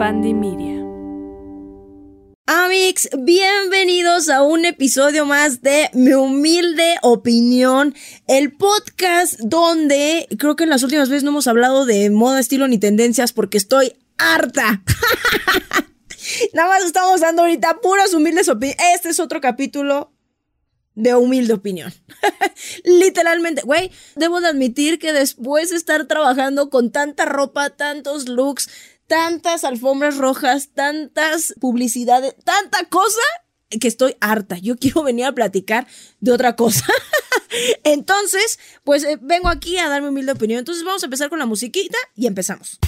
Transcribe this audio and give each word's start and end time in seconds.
Media. 0.00 0.82
Amix, 2.46 3.10
bienvenidos 3.18 4.30
a 4.30 4.40
un 4.40 4.64
episodio 4.64 5.26
más 5.26 5.60
de 5.60 5.90
Mi 5.92 6.14
Humilde 6.14 6.96
Opinión, 7.02 7.94
el 8.26 8.56
podcast 8.56 9.38
donde 9.40 10.26
creo 10.38 10.56
que 10.56 10.64
en 10.64 10.70
las 10.70 10.82
últimas 10.82 11.10
veces 11.10 11.22
no 11.22 11.32
hemos 11.32 11.48
hablado 11.48 11.84
de 11.84 12.08
moda, 12.08 12.40
estilo 12.40 12.66
ni 12.66 12.78
tendencias 12.78 13.34
porque 13.34 13.58
estoy 13.58 13.92
harta. 14.16 14.82
Nada 16.54 16.68
más 16.70 16.82
estamos 16.82 17.20
dando 17.20 17.42
ahorita 17.42 17.80
puras 17.82 18.14
humildes 18.14 18.48
opiniones. 18.48 18.82
Este 18.94 19.10
es 19.10 19.20
otro 19.20 19.42
capítulo 19.42 20.14
de 20.94 21.14
humilde 21.14 21.54
opinión. 21.54 21.92
Literalmente, 22.84 23.62
güey, 23.62 23.90
debo 24.16 24.40
de 24.40 24.48
admitir 24.48 24.98
que 24.98 25.12
después 25.12 25.70
de 25.70 25.76
estar 25.76 26.06
trabajando 26.06 26.70
con 26.70 26.90
tanta 26.90 27.24
ropa, 27.24 27.70
tantos 27.70 28.28
looks, 28.28 28.68
tantas 29.10 29.64
alfombras 29.64 30.18
rojas, 30.18 30.68
tantas 30.72 31.52
publicidades, 31.60 32.36
tanta 32.44 32.84
cosa, 32.84 33.20
que 33.68 33.88
estoy 33.88 34.14
harta. 34.20 34.56
Yo 34.58 34.76
quiero 34.76 35.02
venir 35.02 35.24
a 35.24 35.32
platicar 35.32 35.88
de 36.20 36.30
otra 36.30 36.54
cosa. 36.54 36.86
Entonces, 37.84 38.60
pues 38.84 39.02
eh, 39.02 39.18
vengo 39.20 39.48
aquí 39.48 39.78
a 39.78 39.88
dar 39.88 40.00
mi 40.00 40.08
humilde 40.08 40.30
opinión. 40.30 40.60
Entonces 40.60 40.84
vamos 40.84 41.02
a 41.02 41.06
empezar 41.06 41.28
con 41.28 41.40
la 41.40 41.46
musiquita 41.46 41.98
y 42.14 42.28
empezamos. 42.28 42.78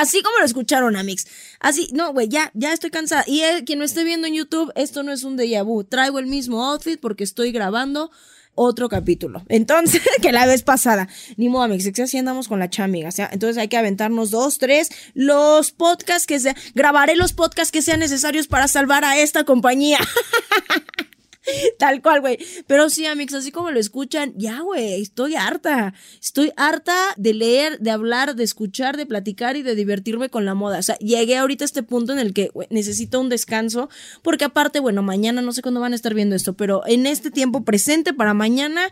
Así 0.00 0.22
como 0.22 0.38
lo 0.38 0.46
escucharon, 0.46 0.96
Amix. 0.96 1.26
Así, 1.60 1.90
no, 1.92 2.12
güey, 2.14 2.28
ya, 2.28 2.50
ya 2.54 2.72
estoy 2.72 2.90
cansada. 2.90 3.22
Y 3.26 3.42
quien 3.66 3.80
me 3.80 3.84
esté 3.84 4.02
viendo 4.02 4.26
en 4.26 4.34
YouTube, 4.34 4.72
esto 4.74 5.02
no 5.02 5.12
es 5.12 5.24
un 5.24 5.36
déjà 5.36 5.62
vu. 5.62 5.84
Traigo 5.84 6.18
el 6.18 6.26
mismo 6.26 6.64
outfit 6.64 6.98
porque 6.98 7.22
estoy 7.22 7.52
grabando 7.52 8.10
otro 8.54 8.88
capítulo. 8.88 9.42
Entonces, 9.48 10.00
que 10.22 10.32
la 10.32 10.46
vez 10.46 10.62
pasada. 10.62 11.08
Ni 11.36 11.50
modo, 11.50 11.64
Amix, 11.64 11.86
así 11.98 12.16
andamos 12.16 12.48
con 12.48 12.58
la 12.58 12.70
chamiga. 12.70 13.10
¿sí? 13.10 13.22
Entonces 13.30 13.58
hay 13.58 13.68
que 13.68 13.76
aventarnos 13.76 14.30
dos, 14.30 14.56
tres, 14.56 14.90
los 15.12 15.70
podcasts 15.70 16.26
que 16.26 16.40
sea. 16.40 16.56
Grabaré 16.74 17.14
los 17.14 17.34
podcasts 17.34 17.70
que 17.70 17.82
sean 17.82 18.00
necesarios 18.00 18.46
para 18.46 18.68
salvar 18.68 19.04
a 19.04 19.18
esta 19.18 19.44
compañía. 19.44 19.98
Tal 21.78 22.02
cual, 22.02 22.20
güey. 22.20 22.38
Pero 22.66 22.90
sí, 22.90 23.06
amigos, 23.06 23.34
así 23.34 23.50
como 23.52 23.70
lo 23.70 23.80
escuchan, 23.80 24.32
ya, 24.36 24.60
güey, 24.60 25.00
estoy 25.00 25.34
harta. 25.34 25.94
Estoy 26.20 26.52
harta 26.56 26.96
de 27.16 27.34
leer, 27.34 27.78
de 27.78 27.90
hablar, 27.90 28.36
de 28.36 28.44
escuchar, 28.44 28.96
de 28.96 29.06
platicar 29.06 29.56
y 29.56 29.62
de 29.62 29.74
divertirme 29.74 30.28
con 30.28 30.44
la 30.44 30.54
moda. 30.54 30.78
O 30.78 30.82
sea, 30.82 30.96
llegué 30.98 31.36
ahorita 31.36 31.64
a 31.64 31.66
este 31.66 31.82
punto 31.82 32.12
en 32.12 32.18
el 32.18 32.32
que 32.32 32.50
necesito 32.70 33.20
un 33.20 33.28
descanso, 33.28 33.88
porque 34.22 34.44
aparte, 34.44 34.80
bueno, 34.80 35.02
mañana 35.02 35.42
no 35.42 35.52
sé 35.52 35.62
cuándo 35.62 35.80
van 35.80 35.92
a 35.92 35.96
estar 35.96 36.14
viendo 36.14 36.36
esto, 36.36 36.54
pero 36.54 36.82
en 36.86 37.06
este 37.06 37.30
tiempo 37.30 37.64
presente 37.64 38.12
para 38.12 38.34
mañana 38.34 38.90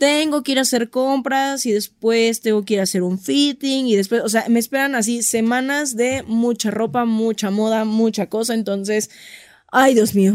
tengo 0.00 0.42
que 0.42 0.52
ir 0.52 0.58
a 0.58 0.62
hacer 0.62 0.88
compras 0.88 1.66
y 1.66 1.72
después 1.72 2.40
tengo 2.40 2.64
que 2.64 2.74
ir 2.74 2.80
a 2.80 2.84
hacer 2.84 3.02
un 3.02 3.18
fitting 3.18 3.86
y 3.86 3.96
después, 3.96 4.22
o 4.22 4.30
sea, 4.30 4.46
me 4.48 4.58
esperan 4.58 4.94
así 4.94 5.22
semanas 5.22 5.94
de 5.94 6.24
mucha 6.26 6.70
ropa, 6.70 7.04
mucha 7.04 7.50
moda, 7.50 7.84
mucha 7.84 8.26
cosa, 8.26 8.54
entonces 8.54 9.10
Ay, 9.72 9.94
Dios 9.94 10.14
mío, 10.14 10.34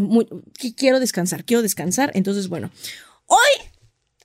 quiero 0.77 0.99
descansar, 0.99 1.43
quiero 1.43 1.61
descansar. 1.61 2.11
Entonces, 2.13 2.47
bueno, 2.47 2.71
hoy, 3.25 3.69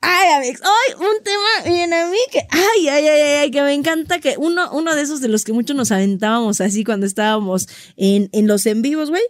ay, 0.00 0.28
Alex, 0.36 0.60
hoy 0.62 1.06
un 1.06 1.22
tema 1.22 1.74
bien 1.76 1.92
a 1.92 2.08
mí 2.08 2.18
que, 2.30 2.46
ay, 2.50 2.88
ay, 2.88 3.08
ay, 3.08 3.20
ay, 3.20 3.50
que 3.50 3.62
me 3.62 3.74
encanta 3.74 4.20
que 4.20 4.36
uno, 4.38 4.70
uno 4.72 4.94
de 4.94 5.02
esos 5.02 5.20
de 5.20 5.28
los 5.28 5.44
que 5.44 5.52
muchos 5.52 5.76
nos 5.76 5.90
aventábamos 5.90 6.60
así 6.60 6.84
cuando 6.84 7.06
estábamos 7.06 7.68
en, 7.96 8.28
en 8.32 8.46
los 8.46 8.66
en 8.66 8.82
vivos, 8.82 9.10
güey, 9.10 9.22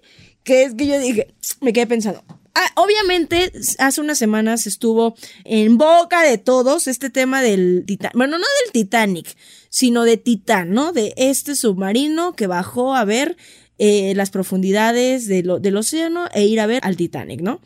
que 0.45 0.65
es 0.65 0.75
que 0.75 0.87
yo 0.87 0.99
dije, 0.99 1.35
me 1.61 1.73
quedé 1.73 1.87
pensando. 1.87 2.23
Ah, 2.55 2.73
obviamente, 2.75 3.53
hace 3.79 4.01
unas 4.01 4.19
semanas 4.19 4.67
estuvo 4.67 5.15
en 5.45 5.79
boca 5.79 6.23
de 6.23 6.37
todos 6.37 6.89
este 6.89 7.09
tema 7.09 7.43
del 7.43 7.85
Titanic. 7.87 8.17
Bueno, 8.17 8.39
no 8.39 8.45
del 8.65 8.73
Titanic, 8.73 9.37
sino 9.69 10.03
de 10.03 10.17
Titán, 10.17 10.73
¿no? 10.73 10.93
De 10.93 11.15
este 11.17 11.55
submarino 11.55 12.35
que 12.35 12.49
bajó 12.49 12.95
a 12.95 13.05
ver 13.05 13.37
eh, 13.83 14.13
las 14.15 14.29
profundidades 14.29 15.27
del 15.27 15.77
océano 15.79 16.27
e 16.35 16.45
ir 16.45 16.61
a 16.61 16.67
ver 16.67 16.81
al 16.85 16.99
Titanic, 16.99 17.41
¿no? 17.41 17.63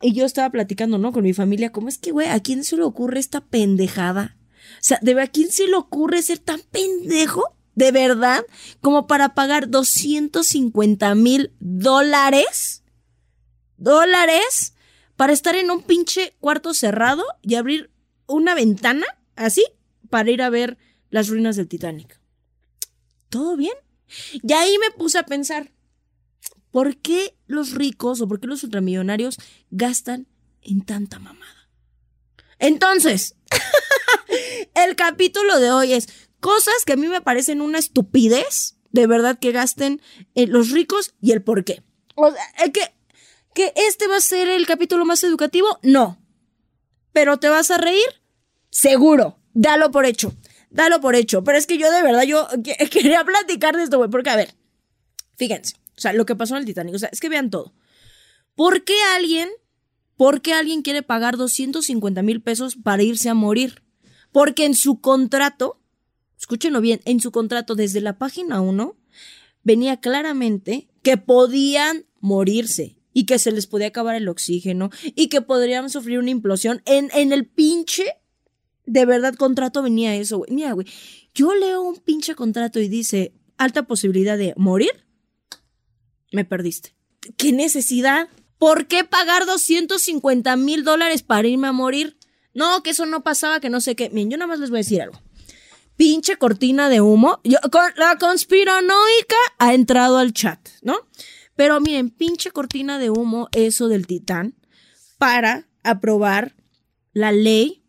Y 0.00 0.14
yo 0.14 0.24
estaba 0.24 0.48
platicando, 0.48 0.96
¿no? 0.96 1.12
Con 1.12 1.24
mi 1.24 1.34
familia, 1.34 1.72
¿cómo 1.72 1.90
es 1.90 1.98
que, 1.98 2.10
güey, 2.10 2.26
a 2.28 2.40
quién 2.40 2.64
se 2.64 2.74
le 2.74 2.84
ocurre 2.84 3.20
esta 3.20 3.42
pendejada? 3.42 4.38
O 4.76 4.80
sea, 4.80 4.98
¿de 5.02 5.20
a 5.20 5.26
quién 5.26 5.52
se 5.52 5.68
le 5.68 5.74
ocurre 5.74 6.22
ser 6.22 6.38
tan 6.38 6.60
pendejo? 6.70 7.54
¿De 7.74 7.92
verdad? 7.92 8.46
Como 8.80 9.06
para 9.06 9.34
pagar 9.34 9.68
250 9.68 11.14
mil 11.16 11.52
dólares. 11.60 12.82
¿Dólares? 13.76 14.72
Para 15.16 15.34
estar 15.34 15.54
en 15.54 15.70
un 15.70 15.82
pinche 15.82 16.34
cuarto 16.40 16.72
cerrado 16.72 17.24
y 17.42 17.56
abrir 17.56 17.90
una 18.26 18.54
ventana, 18.54 19.04
así, 19.36 19.66
para 20.08 20.30
ir 20.30 20.40
a 20.40 20.48
ver 20.48 20.78
las 21.10 21.28
ruinas 21.28 21.56
del 21.56 21.68
Titanic. 21.68 22.18
¿Todo 23.28 23.54
bien? 23.58 23.74
Y 24.32 24.52
ahí 24.52 24.76
me 24.78 24.90
puse 24.90 25.18
a 25.18 25.26
pensar, 25.26 25.72
¿por 26.70 26.96
qué 26.96 27.36
los 27.46 27.72
ricos 27.72 28.20
o 28.20 28.28
por 28.28 28.40
qué 28.40 28.46
los 28.46 28.62
ultramillonarios 28.64 29.38
gastan 29.70 30.26
en 30.62 30.84
tanta 30.84 31.18
mamada? 31.18 31.68
Entonces, 32.58 33.36
el 34.74 34.96
capítulo 34.96 35.58
de 35.58 35.70
hoy 35.70 35.92
es 35.92 36.08
cosas 36.40 36.74
que 36.86 36.94
a 36.94 36.96
mí 36.96 37.08
me 37.08 37.20
parecen 37.20 37.60
una 37.60 37.78
estupidez, 37.78 38.76
de 38.90 39.06
verdad, 39.06 39.38
que 39.38 39.52
gasten 39.52 40.00
en 40.34 40.52
los 40.52 40.70
ricos 40.70 41.14
y 41.20 41.32
el 41.32 41.42
por 41.42 41.64
qué. 41.64 41.82
O 42.14 42.30
sea, 42.30 42.72
que, 42.72 42.94
que 43.54 43.72
este 43.76 44.06
va 44.06 44.16
a 44.16 44.20
ser 44.20 44.48
el 44.48 44.66
capítulo 44.66 45.04
más 45.04 45.24
educativo, 45.24 45.78
no. 45.82 46.18
Pero 47.12 47.38
te 47.38 47.48
vas 47.48 47.70
a 47.70 47.78
reír, 47.78 48.06
seguro, 48.70 49.38
dalo 49.54 49.90
por 49.90 50.06
hecho 50.06 50.34
dalo 50.72 51.00
por 51.00 51.14
hecho. 51.14 51.44
Pero 51.44 51.58
es 51.58 51.66
que 51.66 51.78
yo 51.78 51.90
de 51.90 52.02
verdad, 52.02 52.24
yo 52.24 52.48
quería 52.90 53.24
platicar 53.24 53.76
de 53.76 53.84
esto, 53.84 53.98
güey, 53.98 54.10
porque 54.10 54.30
a 54.30 54.36
ver, 54.36 54.54
fíjense, 55.36 55.76
o 55.96 56.00
sea, 56.00 56.12
lo 56.12 56.26
que 56.26 56.36
pasó 56.36 56.54
en 56.54 56.60
el 56.60 56.66
Titanic, 56.66 56.94
o 56.94 56.98
sea, 56.98 57.10
es 57.12 57.20
que 57.20 57.28
vean 57.28 57.50
todo. 57.50 57.74
¿Por 58.54 58.84
qué 58.84 58.96
alguien, 59.16 59.48
por 60.16 60.42
qué 60.42 60.52
alguien 60.52 60.82
quiere 60.82 61.02
pagar 61.02 61.36
250 61.36 62.22
mil 62.22 62.42
pesos 62.42 62.76
para 62.76 63.02
irse 63.02 63.28
a 63.28 63.34
morir? 63.34 63.82
Porque 64.30 64.64
en 64.64 64.74
su 64.74 65.00
contrato, 65.00 65.80
escúchenlo 66.38 66.80
bien, 66.80 67.00
en 67.04 67.20
su 67.20 67.30
contrato 67.32 67.74
desde 67.74 68.00
la 68.00 68.18
página 68.18 68.60
1 68.60 68.96
venía 69.62 70.00
claramente 70.00 70.88
que 71.02 71.16
podían 71.16 72.06
morirse 72.20 72.96
y 73.12 73.26
que 73.26 73.38
se 73.38 73.52
les 73.52 73.66
podía 73.66 73.88
acabar 73.88 74.16
el 74.16 74.28
oxígeno 74.28 74.90
y 75.14 75.28
que 75.28 75.42
podrían 75.42 75.90
sufrir 75.90 76.18
una 76.18 76.30
implosión 76.30 76.82
en, 76.86 77.10
en 77.14 77.32
el 77.32 77.46
pinche 77.46 78.16
de 78.86 79.04
verdad 79.06 79.34
contrato 79.34 79.82
venía 79.82 80.14
eso, 80.16 80.38
güey. 80.38 80.52
Mira, 80.52 80.72
güey, 80.72 80.86
yo 81.34 81.54
leo 81.54 81.82
un 81.82 81.96
pinche 81.96 82.34
contrato 82.34 82.80
y 82.80 82.88
dice 82.88 83.32
alta 83.56 83.84
posibilidad 83.84 84.36
de 84.36 84.54
morir. 84.56 85.06
Me 86.32 86.44
perdiste. 86.44 86.96
¿Qué 87.36 87.52
necesidad? 87.52 88.28
¿Por 88.58 88.86
qué 88.86 89.04
pagar 89.04 89.46
250 89.46 90.56
mil 90.56 90.84
dólares 90.84 91.22
para 91.22 91.48
irme 91.48 91.68
a 91.68 91.72
morir? 91.72 92.16
No, 92.54 92.82
que 92.82 92.90
eso 92.90 93.06
no 93.06 93.22
pasaba, 93.22 93.60
que 93.60 93.70
no 93.70 93.80
sé 93.80 93.94
qué. 93.94 94.10
Miren, 94.10 94.30
yo 94.30 94.36
nada 94.36 94.48
más 94.48 94.60
les 94.60 94.70
voy 94.70 94.78
a 94.78 94.80
decir 94.80 95.02
algo. 95.02 95.20
Pinche 95.96 96.36
cortina 96.36 96.88
de 96.88 97.00
humo. 97.00 97.40
Yo, 97.44 97.58
la 97.96 98.18
conspiranoica 98.18 99.36
ha 99.58 99.74
entrado 99.74 100.18
al 100.18 100.32
chat, 100.32 100.68
¿no? 100.82 100.96
Pero 101.54 101.80
miren, 101.80 102.10
pinche 102.10 102.50
cortina 102.50 102.98
de 102.98 103.10
humo, 103.10 103.48
eso 103.52 103.88
del 103.88 104.06
titán, 104.06 104.54
para 105.18 105.68
aprobar 105.82 106.56
la 107.12 107.30
ley 107.30 107.81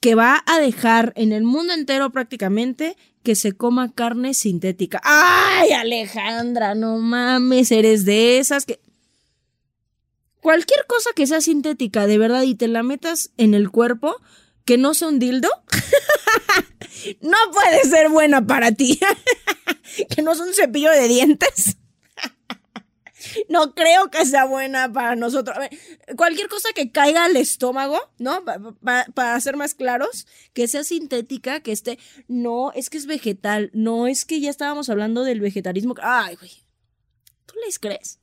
que 0.00 0.14
va 0.14 0.42
a 0.46 0.58
dejar 0.58 1.12
en 1.16 1.32
el 1.32 1.44
mundo 1.44 1.74
entero 1.74 2.10
prácticamente 2.10 2.96
que 3.22 3.34
se 3.34 3.52
coma 3.52 3.92
carne 3.92 4.32
sintética. 4.34 5.00
¡Ay, 5.04 5.72
Alejandra! 5.72 6.74
No 6.74 6.98
mames, 6.98 7.70
eres 7.70 8.04
de 8.04 8.38
esas 8.38 8.64
que... 8.64 8.80
Cualquier 10.40 10.86
cosa 10.86 11.10
que 11.14 11.26
sea 11.26 11.42
sintética, 11.42 12.06
de 12.06 12.16
verdad, 12.16 12.42
y 12.42 12.54
te 12.54 12.66
la 12.66 12.82
metas 12.82 13.30
en 13.36 13.52
el 13.52 13.70
cuerpo, 13.70 14.16
que 14.64 14.78
no 14.78 14.94
sea 14.94 15.08
un 15.08 15.18
dildo, 15.18 15.50
no 17.20 17.36
puede 17.52 17.84
ser 17.84 18.08
buena 18.08 18.46
para 18.46 18.72
ti. 18.72 18.98
que 20.08 20.22
no 20.22 20.32
es 20.32 20.40
un 20.40 20.54
cepillo 20.54 20.90
de 20.90 21.08
dientes 21.08 21.76
no 23.48 23.74
creo 23.74 24.10
que 24.10 24.24
sea 24.24 24.44
buena 24.44 24.92
para 24.92 25.16
nosotros. 25.16 25.56
cualquier 26.16 26.48
cosa 26.48 26.68
que 26.74 26.90
caiga 26.90 27.24
al 27.24 27.36
estómago, 27.36 27.98
¿no? 28.18 28.44
para 29.14 29.40
ser 29.40 29.56
más 29.56 29.74
claros, 29.74 30.26
que 30.52 30.68
sea 30.68 30.84
sintética, 30.84 31.60
que 31.60 31.72
esté, 31.72 31.98
no, 32.28 32.72
es 32.72 32.90
que 32.90 32.98
es 32.98 33.06
vegetal, 33.06 33.70
no 33.74 34.06
es 34.06 34.24
que 34.24 34.40
ya 34.40 34.50
estábamos 34.50 34.88
hablando 34.88 35.24
del 35.24 35.40
vegetalismo. 35.40 35.94
Ay, 36.02 36.36
güey, 36.36 36.64
¿tú 37.46 37.54
les 37.64 37.78
crees? 37.78 38.20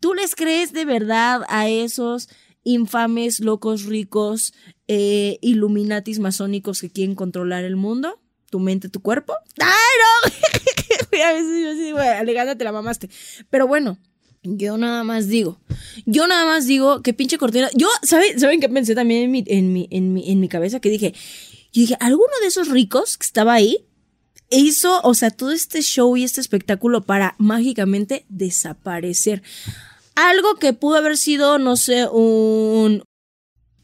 ¿Tú 0.00 0.14
les 0.14 0.34
crees 0.34 0.72
de 0.72 0.84
verdad 0.84 1.42
a 1.48 1.68
esos 1.68 2.28
infames, 2.62 3.40
locos, 3.40 3.84
ricos, 3.84 4.52
eh, 4.86 5.38
illuminatis 5.40 6.18
masónicos 6.18 6.80
que 6.80 6.90
quieren 6.90 7.14
controlar 7.14 7.64
el 7.64 7.76
mundo? 7.76 8.20
¿Tu 8.50 8.58
mente, 8.58 8.88
tu 8.88 9.00
cuerpo? 9.00 9.34
¡Ay, 9.60 9.68
no! 9.68 11.22
a 11.24 11.32
veces 11.32 11.62
yo 11.62 11.70
así, 11.72 11.92
güey, 11.92 12.08
Alejandra, 12.08 12.56
te 12.56 12.64
la 12.64 12.72
mamaste. 12.72 13.10
Pero 13.50 13.66
bueno, 13.66 13.98
yo 14.42 14.78
nada 14.78 15.04
más 15.04 15.28
digo, 15.28 15.58
yo 16.06 16.26
nada 16.26 16.46
más 16.46 16.66
digo 16.66 17.02
que 17.02 17.12
pinche 17.12 17.38
cortina. 17.38 17.68
Yo, 17.74 17.88
¿saben, 18.02 18.38
¿saben 18.40 18.60
qué 18.60 18.68
pensé 18.68 18.94
también 18.94 19.24
en 19.24 19.30
mi, 19.30 19.44
en 19.46 19.72
mi, 19.72 19.88
en 19.90 20.12
mi, 20.12 20.30
en 20.30 20.40
mi 20.40 20.48
cabeza? 20.48 20.80
Que 20.80 20.88
dije, 20.88 21.12
yo 21.72 21.80
dije, 21.82 21.96
alguno 22.00 22.32
de 22.40 22.48
esos 22.48 22.68
ricos 22.68 23.18
que 23.18 23.26
estaba 23.26 23.54
ahí 23.54 23.84
hizo, 24.50 25.00
o 25.02 25.14
sea, 25.14 25.30
todo 25.30 25.52
este 25.52 25.82
show 25.82 26.16
y 26.16 26.24
este 26.24 26.40
espectáculo 26.40 27.02
para 27.02 27.34
mágicamente 27.38 28.24
desaparecer. 28.28 29.42
Algo 30.14 30.56
que 30.56 30.72
pudo 30.72 30.96
haber 30.96 31.16
sido, 31.16 31.58
no 31.58 31.76
sé, 31.76 32.06
un... 32.08 33.02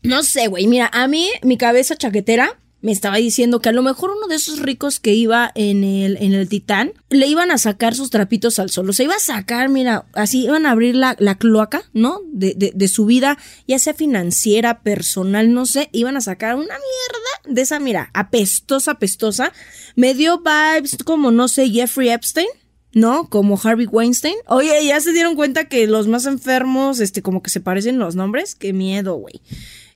No 0.02 0.22
sé, 0.22 0.48
güey, 0.48 0.66
mira, 0.66 0.90
a 0.92 1.08
mí 1.08 1.30
mi 1.42 1.56
cabeza 1.56 1.96
chaquetera 1.96 2.60
me 2.84 2.92
estaba 2.92 3.16
diciendo 3.16 3.60
que 3.60 3.70
a 3.70 3.72
lo 3.72 3.82
mejor 3.82 4.10
uno 4.10 4.26
de 4.26 4.34
esos 4.34 4.58
ricos 4.58 5.00
que 5.00 5.14
iba 5.14 5.50
en 5.54 5.84
el, 5.84 6.18
en 6.20 6.34
el 6.34 6.50
Titán 6.50 6.92
le 7.08 7.26
iban 7.26 7.50
a 7.50 7.56
sacar 7.56 7.94
sus 7.94 8.10
trapitos 8.10 8.58
al 8.58 8.68
sol. 8.68 8.90
O 8.90 8.92
sea, 8.92 9.04
iba 9.04 9.14
a 9.14 9.20
sacar, 9.20 9.70
mira, 9.70 10.04
así 10.12 10.44
iban 10.44 10.66
a 10.66 10.72
abrir 10.72 10.94
la, 10.94 11.16
la 11.18 11.36
cloaca, 11.36 11.84
¿no? 11.94 12.20
De, 12.30 12.52
de, 12.54 12.72
de, 12.74 12.88
su 12.88 13.06
vida, 13.06 13.38
ya 13.66 13.78
sea 13.78 13.94
financiera, 13.94 14.82
personal, 14.82 15.54
no 15.54 15.64
sé, 15.64 15.88
iban 15.92 16.18
a 16.18 16.20
sacar 16.20 16.56
una 16.56 16.66
mierda 16.74 17.54
de 17.54 17.62
esa, 17.62 17.80
mira, 17.80 18.10
apestosa, 18.12 18.90
apestosa. 18.90 19.54
Me 19.96 20.12
dio 20.12 20.42
vibes 20.42 20.98
como, 21.06 21.30
no 21.30 21.48
sé, 21.48 21.70
Jeffrey 21.70 22.10
Epstein. 22.10 22.48
¿no? 22.92 23.28
Como 23.30 23.58
Harvey 23.60 23.86
Weinstein. 23.86 24.36
Oye, 24.46 24.86
ya 24.86 25.00
se 25.00 25.12
dieron 25.12 25.34
cuenta 25.36 25.64
que 25.64 25.86
los 25.86 26.06
más 26.06 26.26
enfermos, 26.26 27.00
este, 27.00 27.22
como 27.22 27.42
que 27.42 27.50
se 27.50 27.60
parecen 27.60 27.98
los 27.98 28.14
nombres. 28.14 28.54
Qué 28.54 28.72
miedo, 28.72 29.14
güey. 29.16 29.40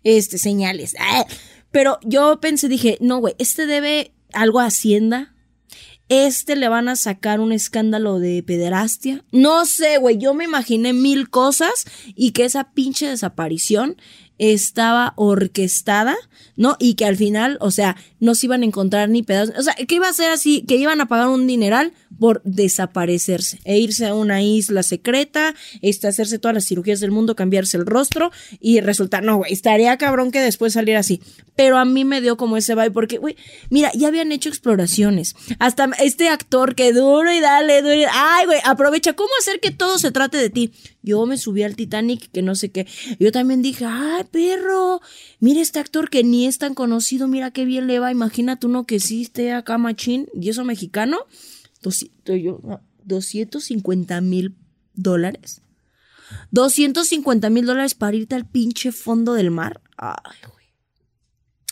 Este, 0.02 0.38
señales. 0.38 0.96
¡Ah! 0.98 1.24
Pero 1.70 1.98
yo 2.02 2.40
pensé, 2.40 2.68
dije, 2.68 2.98
no, 3.00 3.18
güey, 3.18 3.34
este 3.38 3.66
debe 3.66 4.12
algo 4.32 4.60
a 4.60 4.66
Hacienda. 4.66 5.34
Este 6.08 6.56
le 6.56 6.68
van 6.68 6.88
a 6.88 6.96
sacar 6.96 7.38
un 7.38 7.52
escándalo 7.52 8.18
de 8.18 8.42
pederastia. 8.42 9.24
No 9.30 9.66
sé, 9.66 9.98
güey, 9.98 10.16
yo 10.16 10.32
me 10.32 10.44
imaginé 10.44 10.94
mil 10.94 11.28
cosas 11.28 11.84
y 12.14 12.30
que 12.30 12.46
esa 12.46 12.72
pinche 12.72 13.06
desaparición 13.06 13.96
estaba 14.38 15.12
orquestada, 15.16 16.16
¿no? 16.56 16.76
Y 16.78 16.94
que 16.94 17.04
al 17.04 17.16
final, 17.16 17.58
o 17.60 17.70
sea, 17.70 17.96
no 18.20 18.34
se 18.34 18.46
iban 18.46 18.62
a 18.62 18.66
encontrar 18.66 19.08
ni 19.08 19.22
pedazos. 19.22 19.54
O 19.58 19.62
sea, 19.62 19.74
que 19.74 19.94
iba 19.94 20.08
a 20.08 20.12
ser 20.12 20.30
así, 20.30 20.62
que 20.66 20.76
iban 20.76 21.00
a 21.00 21.06
pagar 21.06 21.28
un 21.28 21.46
dineral 21.46 21.92
por 22.18 22.42
desaparecerse 22.44 23.60
e 23.64 23.78
irse 23.78 24.06
a 24.06 24.14
una 24.14 24.42
isla 24.42 24.82
secreta, 24.82 25.54
este, 25.82 26.08
hacerse 26.08 26.38
todas 26.38 26.54
las 26.54 26.66
cirugías 26.66 27.00
del 27.00 27.10
mundo, 27.10 27.36
cambiarse 27.36 27.76
el 27.76 27.86
rostro 27.86 28.30
y 28.60 28.80
resultar, 28.80 29.22
no, 29.22 29.36
güey, 29.36 29.52
estaría 29.52 29.96
cabrón 29.98 30.30
que 30.30 30.40
después 30.40 30.72
saliera 30.72 31.00
así. 31.00 31.20
Pero 31.54 31.76
a 31.78 31.84
mí 31.84 32.04
me 32.04 32.20
dio 32.20 32.36
como 32.36 32.56
ese 32.56 32.74
vibe 32.74 32.92
porque, 32.92 33.18
güey, 33.18 33.36
mira, 33.68 33.90
ya 33.94 34.08
habían 34.08 34.32
hecho 34.32 34.48
exploraciones. 34.48 35.34
Hasta 35.58 35.90
este 36.00 36.28
actor 36.28 36.74
que 36.74 36.92
duro 36.92 37.32
y 37.32 37.40
dale, 37.40 37.82
duro. 37.82 38.08
Ay, 38.12 38.46
güey, 38.46 38.60
aprovecha, 38.64 39.14
¿cómo 39.14 39.30
hacer 39.40 39.60
que 39.60 39.70
todo 39.70 39.98
se 39.98 40.12
trate 40.12 40.36
de 40.36 40.50
ti? 40.50 40.72
Yo 41.02 41.24
me 41.26 41.36
subí 41.36 41.62
al 41.62 41.74
Titanic, 41.74 42.30
que 42.30 42.42
no 42.42 42.54
sé 42.54 42.70
qué. 42.70 42.86
Yo 43.18 43.32
también 43.32 43.62
dije, 43.62 43.84
ay, 43.86 44.24
perro, 44.30 45.00
mira 45.40 45.60
este 45.60 45.78
actor 45.78 46.10
que 46.10 46.22
ni 46.22 46.46
es 46.46 46.58
tan 46.58 46.74
conocido, 46.74 47.28
mira 47.28 47.50
qué 47.50 47.64
bien 47.64 47.86
le 47.86 47.98
va. 47.98 48.07
Imagínate 48.10 48.66
uno 48.66 48.84
que 48.86 49.00
sí 49.00 49.22
esté 49.22 49.52
acá 49.52 49.78
machín 49.78 50.28
y 50.34 50.48
eso 50.48 50.64
mexicano. 50.64 51.18
250 53.04 54.20
mil 54.20 54.56
dólares. 54.94 55.62
250 56.50 57.50
mil 57.50 57.66
dólares 57.66 57.94
para 57.94 58.16
irte 58.16 58.34
al 58.34 58.46
pinche 58.46 58.92
fondo 58.92 59.34
del 59.34 59.50
mar. 59.50 59.80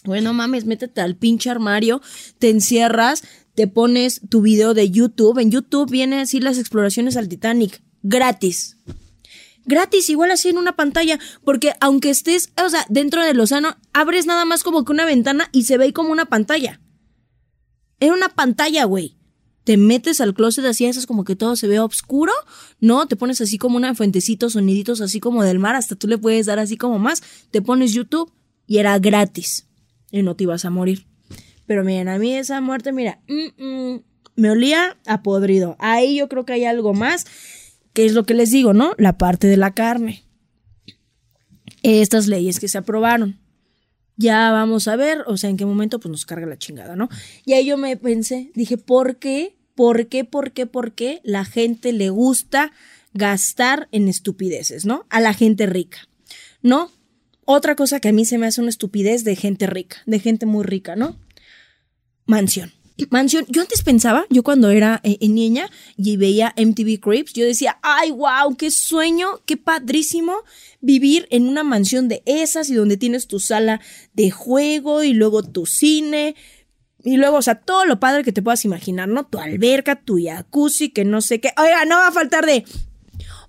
Bueno, 0.05 0.33
mames, 0.33 0.65
métete 0.65 1.00
al 1.00 1.17
pinche 1.17 1.50
armario, 1.50 2.00
te 2.38 2.49
encierras, 2.49 3.25
te 3.55 3.67
pones 3.67 4.21
tu 4.29 4.41
video 4.41 4.73
de 4.73 4.91
YouTube. 4.91 5.38
En 5.38 5.50
YouTube 5.50 5.91
viene 5.91 6.21
así 6.21 6.41
las 6.41 6.59
exploraciones 6.59 7.17
al 7.17 7.29
Titanic. 7.29 7.83
Gratis 8.03 8.77
gratis, 9.67 10.09
igual 10.09 10.31
así 10.31 10.49
en 10.49 10.59
una 10.59 10.77
pantalla, 10.77 11.19
porque 11.45 11.75
aunque 11.81 12.11
estés, 12.11 12.53
o 12.65 12.69
sea, 12.69 12.87
dentro 12.89 13.25
del 13.25 13.39
océano, 13.39 13.77
abres 13.93 14.27
nada 14.27 14.45
más 14.45 14.63
como 14.63 14.85
que 14.85 14.93
una 14.93 15.05
ventana 15.05 15.49
y 15.53 15.65
se 15.65 15.77
ve 15.77 15.93
como 15.93 16.11
una 16.11 16.27
pantalla. 16.27 16.81
En 18.01 18.13
una 18.13 18.29
pantalla, 18.29 18.85
güey. 18.85 19.17
Te 19.65 19.77
metes 19.77 20.21
al 20.21 20.33
closet 20.33 20.65
así, 20.65 20.87
eso 20.87 21.01
es 21.01 21.07
como 21.07 21.25
que 21.25 21.35
todo 21.35 21.57
se 21.57 21.67
ve 21.67 21.81
oscuro, 21.81 22.33
¿no? 22.79 23.07
Te 23.09 23.17
pones 23.17 23.41
así 23.41 23.59
como 23.59 23.77
una 23.77 23.97
fuentecito, 23.97 24.49
soniditos 24.49 25.01
así 25.01 25.19
como 25.19 25.43
del 25.43 25.59
mar, 25.59 25.75
hasta 25.75 25.97
tú 25.97 26.07
le 26.07 26.19
puedes 26.19 26.47
dar 26.47 26.61
así 26.61 26.77
como 26.77 27.01
más. 27.01 27.21
Te 27.51 27.61
pones 27.61 27.93
YouTube 27.93 28.33
y 28.69 28.79
era 28.79 28.97
gratis. 29.01 29.67
Y 30.12 30.23
no 30.23 30.37
te 30.37 30.45
ibas 30.45 30.65
a 30.65 30.71
morir. 30.71 31.09
Pero 31.67 31.83
miren, 31.83 32.09
a 32.09 32.19
mí 32.19 32.33
esa 32.33 32.61
muerte, 32.61 32.93
mira, 32.93 33.21
mm, 33.27 33.65
mm, 33.65 34.03
me 34.37 34.51
olía 34.51 34.97
a 35.05 35.23
podrido. 35.23 35.77
Ahí 35.81 36.17
yo 36.19 36.29
creo 36.29 36.45
que 36.45 36.53
hay 36.53 36.65
algo 36.65 36.95
más. 36.95 37.27
¿Qué 37.97 38.05
es 38.05 38.13
lo 38.13 38.25
que 38.25 38.35
les 38.35 38.51
digo, 38.51 38.75
no? 38.75 38.93
La 38.99 39.17
parte 39.17 39.47
de 39.47 39.57
la 39.57 39.73
carne. 39.73 40.23
Estas 41.83 42.27
leyes 42.27 42.61
que 42.61 42.69
se 42.69 42.77
aprobaron. 42.77 43.41
Ya 44.19 44.51
vamos 44.51 44.87
a 44.87 44.97
ver, 44.97 45.25
o 45.27 45.39
sea, 45.39 45.49
en 45.49 45.57
qué 45.57 45.65
momento 45.65 45.99
pues 45.99 46.11
nos 46.11 46.27
carga 46.27 46.45
la 46.45 46.59
chingada, 46.59 46.95
¿no? 46.95 47.09
Y 47.47 47.55
ahí 47.55 47.65
yo 47.65 47.79
me 47.79 47.97
pensé, 47.97 48.53
dije, 48.55 48.77
¿por 48.77 49.17
qué? 49.17 49.57
¿Por 49.75 50.09
qué? 50.09 50.27
¿Por 50.27 50.53
qué? 50.53 50.67
¿Por 50.67 50.93
qué 50.93 51.23
la 51.25 51.47
gente 51.47 51.95
le 51.95 52.11
gusta 52.11 52.71
gastar 53.15 53.89
en 53.93 54.09
estupideces, 54.09 54.85
¿no? 54.85 55.07
A 55.09 55.23
la 55.23 55.33
gente 55.33 55.65
rica, 55.65 56.07
¿no? 56.61 56.91
Otra 57.47 57.77
cosa 57.77 57.99
que 57.99 58.11
a 58.11 58.13
mí 58.13 58.27
se 58.27 58.37
me 58.37 58.47
hace 58.47 58.61
una 58.61 58.69
estupidez 58.69 59.25
de 59.25 59.37
gente 59.37 59.67
rica, 59.67 60.03
de 60.05 60.19
gente 60.19 60.45
muy 60.45 60.65
rica, 60.65 60.97
¿no? 60.97 61.17
Mansión. 62.27 62.75
Mansión, 63.11 63.45
yo 63.49 63.61
antes 63.61 63.83
pensaba, 63.83 64.25
yo 64.31 64.43
cuando 64.43 64.71
era 64.71 65.01
eh, 65.05 65.19
niña 65.29 65.71
y 65.99 66.17
veía 66.17 66.55
MTV 66.57 66.99
Cribs, 66.99 67.35
yo 67.35 67.45
decía, 67.45 67.79
ay, 67.83 68.11
wow, 68.11 68.57
qué 68.57 68.71
sueño, 68.71 69.41
qué 69.45 69.59
padrísimo 69.59 70.35
vivir 70.81 71.29
en 71.31 71.47
una 71.47 71.63
mansión 71.63 72.09
de 72.09 72.23
esas 72.25 72.71
y 72.71 72.75
donde 72.75 72.97
tienes 72.97 73.27
tu 73.27 73.39
sala 73.39 73.81
de 74.15 74.31
juego 74.31 75.03
y 75.03 75.13
luego 75.13 75.43
tu 75.43 75.67
cine. 75.67 76.37
Y 77.05 77.19
luego, 77.19 77.37
o 77.37 77.43
sea, 77.43 77.57
todo 77.57 77.85
lo 77.85 78.01
padre 78.01 78.25
que 78.25 78.33
te 78.33 78.43
puedas 78.43 78.65
imaginar, 78.65 79.09
¿no? 79.09 79.27
Tu 79.27 79.39
alberca, 79.39 80.01
tu 80.01 80.19
jacuzzi, 80.19 80.89
que 80.89 81.05
no 81.05 81.21
sé 81.21 81.39
qué. 81.39 81.53
Oiga, 81.59 81.85
no 81.85 81.97
va 81.97 82.09
a 82.09 82.13
faltar 82.13 82.47
de, 82.47 82.65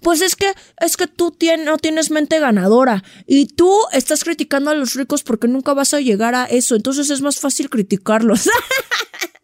pues 0.01 0.21
es 0.21 0.35
que, 0.35 0.53
es 0.79 0.97
que 0.97 1.07
tú 1.07 1.35
no 1.65 1.77
tienes 1.77 2.11
mente 2.11 2.39
ganadora 2.39 3.03
y 3.25 3.47
tú 3.47 3.73
estás 3.93 4.23
criticando 4.23 4.71
a 4.71 4.75
los 4.75 4.93
ricos 4.93 5.23
porque 5.23 5.47
nunca 5.47 5.73
vas 5.73 5.93
a 5.93 6.01
llegar 6.01 6.35
a 6.35 6.45
eso, 6.45 6.75
entonces 6.75 7.09
es 7.09 7.21
más 7.21 7.39
fácil 7.39 7.69
criticarlos. 7.69 8.49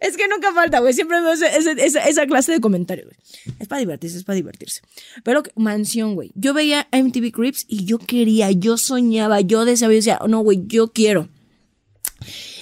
Es 0.00 0.16
que 0.16 0.28
nunca 0.28 0.52
falta, 0.52 0.80
güey. 0.80 0.92
Siempre 0.92 1.20
veo 1.20 1.32
esa, 1.32 2.26
clase 2.26 2.52
de 2.52 2.60
comentarios, 2.60 3.06
güey. 3.06 3.56
Es 3.58 3.68
para 3.68 3.80
divertirse, 3.80 4.18
es 4.18 4.24
para 4.24 4.36
divertirse. 4.36 4.80
Pero 5.22 5.42
mansión, 5.56 6.14
güey. 6.14 6.32
Yo 6.34 6.54
veía 6.54 6.88
MTV 6.92 7.32
Crips 7.32 7.64
y 7.68 7.84
yo 7.84 7.98
quería, 7.98 8.50
yo 8.50 8.76
soñaba, 8.76 9.40
yo 9.40 9.64
deseaba, 9.64 9.92
yo 9.92 9.96
decía, 9.96 10.18
no, 10.28 10.40
güey, 10.40 10.62
yo 10.66 10.92
quiero. 10.92 11.28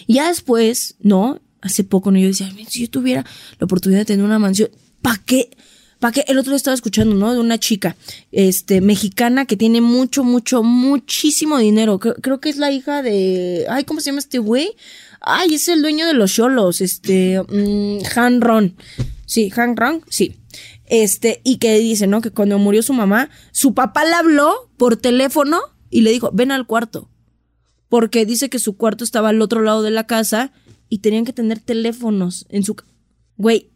Ya 0.07 0.29
después, 0.29 0.97
¿no? 1.01 1.41
Hace 1.61 1.85
poco, 1.85 2.11
¿no? 2.11 2.19
Yo 2.19 2.29
decía, 2.29 2.51
si 2.69 2.83
yo 2.83 2.91
tuviera 2.91 3.25
la 3.59 3.65
oportunidad 3.65 4.01
de 4.01 4.07
tener 4.07 4.25
una 4.25 4.39
mansión, 4.39 4.71
¿para 5.03 5.23
qué? 5.25 5.51
¿Para 5.99 6.13
qué? 6.13 6.25
El 6.27 6.39
otro 6.39 6.51
día 6.51 6.57
estaba 6.57 6.75
escuchando, 6.75 7.15
¿no? 7.15 7.33
De 7.33 7.39
una 7.39 7.59
chica, 7.59 7.95
este, 8.33 8.81
mexicana 8.81 9.45
que 9.45 9.57
tiene 9.57 9.83
mucho, 9.83 10.25
mucho, 10.25 10.63
muchísimo 10.63 11.59
dinero. 11.59 11.99
Creo, 11.99 12.15
creo 12.15 12.41
que 12.41 12.49
es 12.49 12.57
la 12.57 12.73
hija 12.73 13.03
de, 13.03 13.67
ay, 13.69 13.85
¿cómo 13.85 14.01
se 14.01 14.07
llama 14.07 14.21
este 14.21 14.39
güey? 14.39 14.75
Ay, 15.21 15.55
es 15.55 15.69
el 15.69 15.83
dueño 15.83 16.07
de 16.07 16.15
los 16.15 16.33
cholos, 16.35 16.81
este, 16.81 17.41
mm, 17.41 17.99
Han 18.17 18.41
Ron. 18.41 18.77
Sí, 19.27 19.53
Han 19.57 19.77
Ron, 19.77 20.03
sí. 20.09 20.37
Este, 20.87 21.41
y 21.45 21.59
que 21.59 21.79
dice, 21.79 22.07
¿no? 22.07 22.21
Que 22.21 22.31
cuando 22.31 22.59
murió 22.59 22.83
su 22.83 22.93
mamá, 22.93 23.31
su 23.53 23.75
papá 23.75 24.05
le 24.05 24.15
habló 24.15 24.71
por 24.77 24.97
teléfono 24.97 25.61
y 25.89 26.01
le 26.01 26.11
dijo, 26.11 26.31
ven 26.33 26.51
al 26.51 26.67
cuarto. 26.67 27.09
Porque 27.89 28.27
dice 28.27 28.49
que 28.49 28.59
su 28.59 28.77
cuarto 28.77 29.05
estaba 29.05 29.29
al 29.29 29.41
otro 29.41 29.63
lado 29.63 29.83
de 29.83 29.91
la 29.91 30.07
casa 30.07 30.53
y 30.89 30.99
tenían 30.99 31.25
que 31.25 31.33
tener 31.33 31.61
teléfonos 31.61 32.47
en 32.49 32.65
su... 32.65 32.77
Güey, 33.37 33.71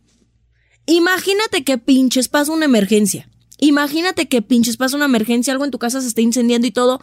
imagínate 0.87 1.65
que 1.65 1.79
pinches 1.79 2.29
pasa 2.29 2.53
una 2.53 2.65
emergencia. 2.65 3.29
Imagínate 3.59 4.27
que 4.29 4.43
pinches 4.43 4.77
pasa 4.77 4.97
una 4.97 5.05
emergencia, 5.05 5.53
algo 5.53 5.65
en 5.65 5.71
tu 5.71 5.79
casa 5.79 6.01
se 6.01 6.09
está 6.09 6.21
incendiando 6.21 6.67
y 6.67 6.73
todo. 6.73 7.01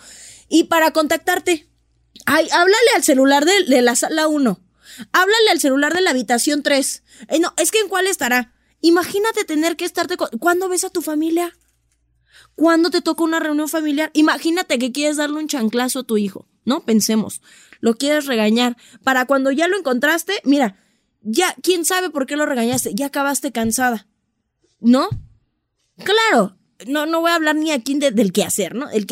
Y 0.49 0.65
para 0.65 0.91
contactarte, 0.91 1.70
Ay, 2.25 2.47
háblale 2.51 2.89
al 2.95 3.03
celular 3.03 3.45
de, 3.45 3.81
la 3.81 3.95
sala 3.95 4.27
1. 4.27 4.59
Háblale 5.11 5.49
al 5.51 5.59
celular 5.59 5.93
de 5.93 6.01
la 6.01 6.11
habitación 6.11 6.63
3. 6.63 7.03
Eh, 7.29 7.39
no, 7.39 7.53
es 7.57 7.71
que 7.71 7.79
en 7.79 7.89
cuál 7.89 8.07
estará. 8.07 8.53
Imagínate 8.81 9.45
tener 9.45 9.75
que 9.75 9.85
estarte. 9.85 10.17
¿Cuándo 10.17 10.69
ves 10.69 10.83
a 10.83 10.89
tu 10.89 11.01
familia? 11.01 11.57
¿Cuándo 12.55 12.89
te 12.89 13.01
toca 13.01 13.23
una 13.23 13.39
reunión 13.39 13.69
familiar? 13.69 14.11
Imagínate 14.13 14.77
que 14.79 14.91
quieres 14.91 15.17
darle 15.17 15.37
un 15.37 15.47
chanclazo 15.47 15.99
a 15.99 16.03
tu 16.03 16.17
hijo. 16.17 16.47
No, 16.65 16.83
pensemos. 16.85 17.41
Lo 17.79 17.95
quieres 17.95 18.25
regañar. 18.25 18.77
Para 19.03 19.25
cuando 19.25 19.51
ya 19.51 19.67
lo 19.67 19.77
encontraste, 19.77 20.33
mira, 20.43 20.77
ya, 21.21 21.55
quién 21.63 21.85
sabe 21.85 22.09
por 22.09 22.25
qué 22.25 22.35
lo 22.35 22.45
regañaste. 22.45 22.93
Ya 22.93 23.07
acabaste 23.07 23.51
cansada. 23.51 24.07
¿No? 24.79 25.09
Claro, 25.97 26.57
no, 26.87 27.05
no 27.05 27.21
voy 27.21 27.31
a 27.31 27.35
hablar 27.35 27.55
ni 27.55 27.71
aquí 27.71 27.97
del 27.97 28.31
quehacer, 28.31 28.75
¿no? 28.75 28.89
El, 28.89 29.07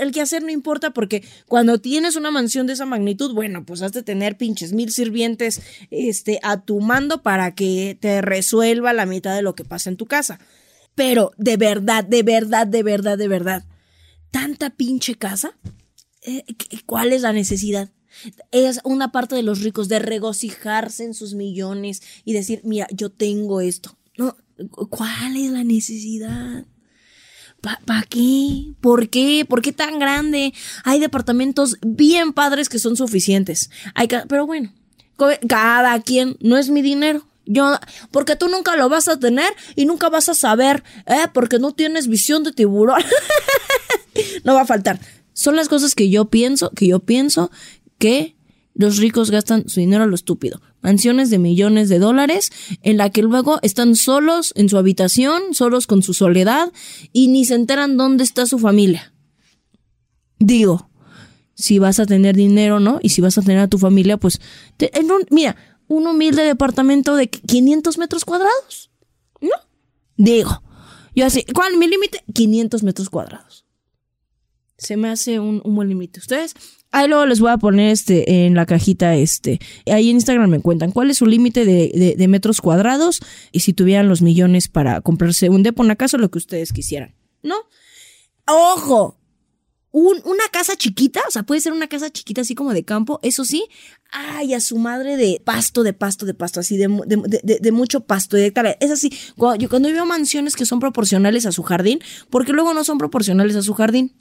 el 0.00 0.12
quehacer 0.12 0.42
no 0.42 0.50
importa 0.50 0.92
porque 0.92 1.24
cuando 1.46 1.78
tienes 1.78 2.16
una 2.16 2.30
mansión 2.30 2.66
de 2.66 2.74
esa 2.74 2.86
magnitud, 2.86 3.34
bueno, 3.34 3.64
pues 3.64 3.82
has 3.82 3.92
de 3.92 4.02
tener 4.02 4.36
pinches 4.36 4.72
mil 4.72 4.90
sirvientes 4.90 5.60
este, 5.90 6.40
a 6.42 6.62
tu 6.62 6.80
mando 6.80 7.22
para 7.22 7.54
que 7.54 7.96
te 8.00 8.20
resuelva 8.20 8.92
la 8.92 9.06
mitad 9.06 9.34
de 9.34 9.42
lo 9.42 9.54
que 9.54 9.64
pasa 9.64 9.90
en 9.90 9.96
tu 9.96 10.06
casa. 10.06 10.38
Pero 10.94 11.32
de 11.36 11.56
verdad, 11.56 12.04
de 12.04 12.22
verdad, 12.22 12.66
de 12.66 12.82
verdad, 12.82 13.18
de 13.18 13.28
verdad, 13.28 13.64
tanta 14.30 14.70
pinche 14.70 15.16
casa, 15.16 15.56
eh, 16.22 16.44
¿cuál 16.86 17.12
es 17.12 17.22
la 17.22 17.32
necesidad? 17.32 17.90
Es 18.52 18.80
una 18.84 19.10
parte 19.10 19.34
de 19.34 19.42
los 19.42 19.60
ricos 19.60 19.88
de 19.88 19.98
regocijarse 19.98 21.04
en 21.04 21.14
sus 21.14 21.34
millones 21.34 22.02
y 22.24 22.32
decir, 22.32 22.60
mira, 22.64 22.86
yo 22.92 23.10
tengo 23.10 23.60
esto. 23.60 23.98
No, 24.16 24.36
¿cuál 24.70 25.36
es 25.36 25.50
la 25.50 25.64
necesidad? 25.64 26.64
¿Para 27.64 28.02
qué? 28.02 28.74
¿Por 28.80 29.08
qué? 29.08 29.46
¿Por 29.48 29.62
qué 29.62 29.72
tan 29.72 29.98
grande? 29.98 30.52
Hay 30.84 31.00
departamentos 31.00 31.78
bien 31.80 32.32
padres 32.32 32.68
que 32.68 32.78
son 32.78 32.96
suficientes. 32.96 33.70
Hay 33.94 34.08
pero 34.28 34.46
bueno, 34.46 34.72
cada 35.48 36.00
quien, 36.02 36.36
no 36.40 36.58
es 36.58 36.68
mi 36.68 36.82
dinero. 36.82 37.26
Yo, 37.46 37.78
porque 38.10 38.36
tú 38.36 38.48
nunca 38.48 38.76
lo 38.76 38.88
vas 38.88 39.08
a 39.08 39.18
tener 39.18 39.52
y 39.76 39.86
nunca 39.86 40.08
vas 40.08 40.28
a 40.28 40.34
saber, 40.34 40.82
¿eh? 41.06 41.26
Porque 41.32 41.58
no 41.58 41.72
tienes 41.72 42.08
visión 42.08 42.42
de 42.42 42.52
tiburón. 42.52 43.02
no 44.44 44.54
va 44.54 44.62
a 44.62 44.66
faltar. 44.66 45.00
Son 45.32 45.56
las 45.56 45.68
cosas 45.68 45.94
que 45.94 46.10
yo 46.10 46.26
pienso, 46.26 46.70
que 46.70 46.86
yo 46.86 47.00
pienso 47.00 47.50
que 47.98 48.36
los 48.74 48.98
ricos 48.98 49.30
gastan 49.30 49.68
su 49.68 49.80
dinero 49.80 50.04
a 50.04 50.06
lo 50.06 50.14
estúpido. 50.14 50.60
Mansiones 50.84 51.30
de 51.30 51.38
millones 51.38 51.88
de 51.88 51.98
dólares 51.98 52.52
en 52.82 52.98
la 52.98 53.08
que 53.08 53.22
luego 53.22 53.58
están 53.62 53.96
solos 53.96 54.52
en 54.54 54.68
su 54.68 54.76
habitación, 54.76 55.54
solos 55.54 55.86
con 55.86 56.02
su 56.02 56.12
soledad 56.12 56.72
y 57.10 57.28
ni 57.28 57.46
se 57.46 57.54
enteran 57.54 57.96
dónde 57.96 58.22
está 58.22 58.44
su 58.44 58.58
familia. 58.58 59.14
Digo, 60.38 60.90
si 61.54 61.78
vas 61.78 62.00
a 62.00 62.06
tener 62.06 62.36
dinero, 62.36 62.80
¿no? 62.80 62.98
Y 63.02 63.08
si 63.08 63.22
vas 63.22 63.38
a 63.38 63.42
tener 63.42 63.60
a 63.60 63.68
tu 63.68 63.78
familia, 63.78 64.18
pues, 64.18 64.42
en 64.78 65.10
un, 65.10 65.24
mira, 65.30 65.56
un 65.88 66.06
humilde 66.06 66.42
departamento 66.42 67.16
de 67.16 67.28
500 67.30 67.96
metros 67.96 68.26
cuadrados, 68.26 68.90
¿no? 69.40 69.56
Digo, 70.18 70.62
yo 71.14 71.24
así, 71.24 71.46
¿cuál 71.54 71.72
es 71.72 71.78
mi 71.78 71.88
límite? 71.88 72.22
500 72.34 72.82
metros 72.82 73.08
cuadrados. 73.08 73.63
Se 74.76 74.96
me 74.96 75.08
hace 75.08 75.40
un, 75.40 75.62
un 75.64 75.74
buen 75.74 75.88
límite. 75.88 76.20
Ustedes, 76.20 76.54
Ahí 76.94 77.08
luego 77.08 77.26
les 77.26 77.40
voy 77.40 77.50
a 77.50 77.58
poner 77.58 77.90
este 77.90 78.46
en 78.46 78.54
la 78.54 78.66
cajita 78.66 79.16
este. 79.16 79.58
Ahí 79.92 80.10
en 80.10 80.16
Instagram 80.16 80.48
me 80.48 80.60
cuentan 80.60 80.92
cuál 80.92 81.10
es 81.10 81.18
su 81.18 81.26
límite 81.26 81.64
de, 81.64 82.28
metros 82.28 82.60
cuadrados 82.60 83.20
y 83.50 83.60
si 83.60 83.72
tuvieran 83.72 84.08
los 84.08 84.22
millones 84.22 84.68
para 84.68 85.00
comprarse 85.00 85.48
un 85.48 85.64
depo, 85.64 85.82
una 85.82 85.96
casa 85.96 86.18
lo 86.18 86.30
que 86.30 86.38
ustedes 86.38 86.72
quisieran. 86.72 87.16
¿No? 87.42 87.56
¡Ojo! 88.46 89.18
una 89.90 90.42
casa 90.50 90.74
chiquita, 90.74 91.20
o 91.28 91.30
sea, 91.30 91.44
puede 91.44 91.60
ser 91.60 91.72
una 91.72 91.86
casa 91.86 92.10
chiquita 92.10 92.40
así 92.40 92.56
como 92.56 92.74
de 92.74 92.84
campo, 92.84 93.20
eso 93.22 93.44
sí, 93.44 93.68
ay, 94.10 94.52
a 94.52 94.60
su 94.60 94.76
madre 94.76 95.16
de 95.16 95.40
pasto, 95.44 95.84
de 95.84 95.92
pasto, 95.92 96.26
de 96.26 96.34
pasto, 96.34 96.58
así 96.58 96.76
de, 96.76 96.88
de, 97.60 97.72
mucho 97.72 98.00
pasto. 98.00 98.36
De, 98.36 98.52
es 98.80 98.90
así, 98.90 99.12
cuando 99.36 99.62
yo, 99.62 99.68
cuando 99.68 99.92
veo 99.92 100.04
mansiones 100.04 100.56
que 100.56 100.66
son 100.66 100.80
proporcionales 100.80 101.46
a 101.46 101.52
su 101.52 101.62
jardín, 101.62 102.00
porque 102.28 102.52
luego 102.52 102.74
no 102.74 102.82
son 102.82 102.98
proporcionales 102.98 103.54
a 103.54 103.62
su 103.62 103.72
jardín, 103.72 104.12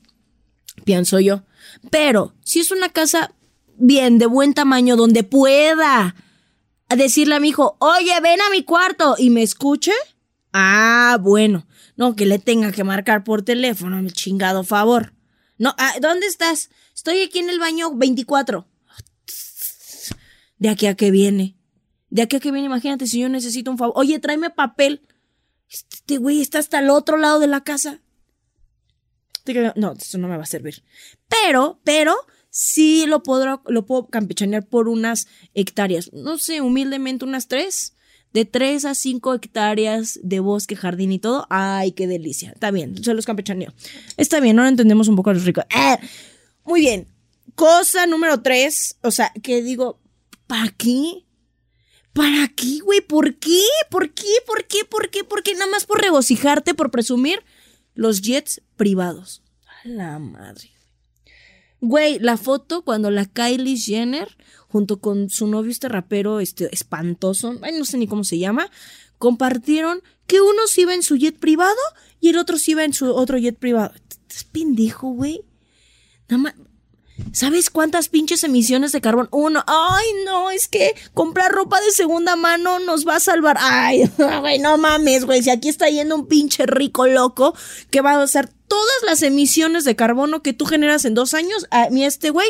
pienso 0.84 1.20
yo. 1.20 1.44
Pero 1.90 2.34
si 2.44 2.60
es 2.60 2.72
una 2.72 2.90
casa 2.90 3.34
bien, 3.76 4.18
de 4.20 4.26
buen 4.26 4.54
tamaño, 4.54 4.96
donde 4.96 5.24
pueda 5.24 6.16
decirle 6.96 7.36
a 7.36 7.40
mi 7.40 7.50
hijo, 7.50 7.78
oye, 7.80 8.14
ven 8.22 8.42
a 8.42 8.50
mi 8.50 8.64
cuarto 8.64 9.16
y 9.18 9.30
me 9.30 9.44
escuche. 9.44 9.94
Ah, 10.52 11.18
bueno. 11.22 11.66
No, 11.96 12.16
que 12.16 12.26
le 12.26 12.40
tenga 12.40 12.72
que 12.72 12.84
marcar 12.84 13.24
por 13.24 13.44
teléfono, 13.44 14.02
mi 14.02 14.12
chingado 14.12 14.64
favor. 14.64 15.14
No, 15.58 15.76
ah, 15.78 15.94
¿dónde 16.02 16.26
estás? 16.26 16.70
Estoy 16.96 17.22
aquí 17.22 17.40
en 17.40 17.50
el 17.50 17.60
baño 17.60 17.94
24. 17.96 18.68
De 20.58 20.70
aquí 20.70 20.88
a 20.88 20.96
que 20.96 21.12
viene. 21.12 21.56
De 22.10 22.22
aquí 22.22 22.38
a 22.38 22.40
que 22.40 22.52
viene, 22.52 22.66
imagínate 22.66 23.08
si 23.08 23.20
yo 23.20 23.30
necesito 23.30 23.70
un 23.70 23.78
favor. 23.78 23.94
Oye, 23.98 24.20
tráeme 24.20 24.50
papel. 24.50 25.02
Este 25.70 26.18
güey 26.18 26.42
está 26.42 26.60
hasta 26.60 26.80
el 26.80 26.90
otro 26.90 27.18
lado 27.18 27.40
de 27.40 27.48
la 27.48 27.64
casa 27.64 28.03
no, 29.76 29.94
eso 29.94 30.18
no 30.18 30.28
me 30.28 30.38
va 30.38 30.44
a 30.44 30.48
servir. 30.48 30.84
Pero, 31.28 31.80
pero, 31.84 32.16
sí 32.50 33.06
lo 33.08 33.24
puedo, 33.24 33.62
lo 33.66 33.86
puedo 33.86 34.08
campechanear 34.08 34.66
por 34.68 34.88
unas 34.88 35.28
hectáreas. 35.54 36.12
No 36.14 36.38
sé, 36.38 36.62
humildemente 36.62 37.26
unas 37.26 37.48
tres. 37.48 37.96
De 38.32 38.46
tres 38.46 38.84
a 38.86 38.96
cinco 38.96 39.36
hectáreas 39.36 40.20
de 40.24 40.40
bosque, 40.40 40.76
jardín 40.76 41.12
y 41.12 41.20
todo. 41.20 41.46
Ay, 41.52 41.92
qué 41.92 42.08
delicia. 42.08 42.52
Está 42.52 42.72
bien, 42.72 43.04
se 43.04 43.14
los 43.14 43.28
campechaneo. 43.28 43.72
Está 44.18 44.40
bien, 44.40 44.58
ahora 44.58 44.70
entendemos 44.70 45.08
un 45.08 45.16
poco 45.16 45.30
a 45.30 45.34
los 45.34 45.46
ricos. 45.46 45.66
¡Eh! 45.70 45.98
Muy 46.64 46.82
bien. 46.82 47.08
Cosa 47.54 48.08
número 48.08 48.42
tres. 48.42 48.98
O 49.04 49.12
sea, 49.12 49.32
que 49.44 49.62
digo, 49.62 50.00
¿para 50.48 50.70
qué? 50.70 51.26
¿Para 52.14 52.48
qué, 52.56 52.80
güey? 52.80 53.02
¿Por 53.02 53.36
qué? 53.36 53.62
¿Por 53.92 54.14
qué? 54.14 54.26
¿Por 54.48 54.66
qué? 54.66 54.86
¿Por 54.86 55.10
qué? 55.10 55.24
¿Por 55.24 55.44
qué? 55.44 55.54
Nada 55.54 55.70
más 55.70 55.86
por 55.86 56.02
regocijarte, 56.02 56.74
por 56.74 56.90
presumir 56.90 57.44
los 57.94 58.22
jets 58.22 58.62
privados. 58.76 59.42
A 59.66 59.88
la 59.88 60.20
madre. 60.20 60.72
Güey, 61.82 62.20
la 62.20 62.38
foto 62.38 62.84
cuando 62.84 63.12
la 63.12 63.26
Kylie 63.26 63.78
Jenner, 63.78 64.38
junto 64.70 65.02
con 65.02 65.30
su 65.30 65.48
novio, 65.48 65.70
este 65.70 65.90
rapero 65.90 66.40
este, 66.40 66.74
espantoso, 66.74 67.60
ay, 67.62 67.78
no 67.78 67.84
sé 67.84 67.98
ni 67.98 68.08
cómo 68.08 68.24
se 68.24 68.40
llama, 68.40 68.70
compartieron 69.18 70.02
que 70.26 70.40
uno 70.40 70.68
se 70.68 70.82
iba 70.82 70.94
en 70.94 71.04
su 71.04 71.18
jet 71.18 71.38
privado 71.38 71.76
y 72.22 72.30
el 72.30 72.38
otro 72.38 72.58
se 72.58 72.72
iba 72.72 72.86
en 72.86 72.94
su 72.94 73.14
otro 73.14 73.38
jet 73.38 73.58
privado. 73.58 73.94
¿Estás 73.96 74.46
pendejo, 74.46 75.10
güey? 75.10 75.42
Nada 76.30 76.44
más, 76.44 76.56
¿Sabes 77.32 77.70
cuántas 77.70 78.10
pinches 78.10 78.44
emisiones 78.44 78.92
de 78.92 79.02
carbón? 79.02 79.28
Uno, 79.32 79.64
ay, 79.68 80.06
no, 80.26 80.50
es 80.50 80.68
que 80.68 80.96
comprar 81.14 81.52
ropa 81.52 81.80
de 81.80 81.92
segunda 81.92 82.36
mano 82.36 82.80
nos 82.80 83.08
va 83.08 83.18
a 83.18 83.20
salvar. 83.20 83.58
Ay, 83.60 84.10
güey, 84.42 84.60
no 84.60 84.78
mames, 84.78 85.26
güey, 85.26 85.44
si 85.44 85.52
aquí 85.52 85.70
está 85.70 85.90
yendo 85.90 86.16
un 86.16 86.28
pinche 86.28 86.66
rico 86.66 87.06
loco 87.06 87.56
que 87.92 88.02
va 88.02 88.14
a 88.14 88.24
hacer 88.24 88.50
todas 88.68 89.04
las 89.06 89.22
emisiones 89.22 89.84
de 89.84 89.96
carbono 89.96 90.42
que 90.42 90.54
tú 90.54 90.66
generas 90.66 91.06
en 91.06 91.14
dos 91.14 91.36
años, 91.36 91.68
a 91.70 91.90
mí 91.92 92.04
este 92.04 92.32
güey, 92.32 92.48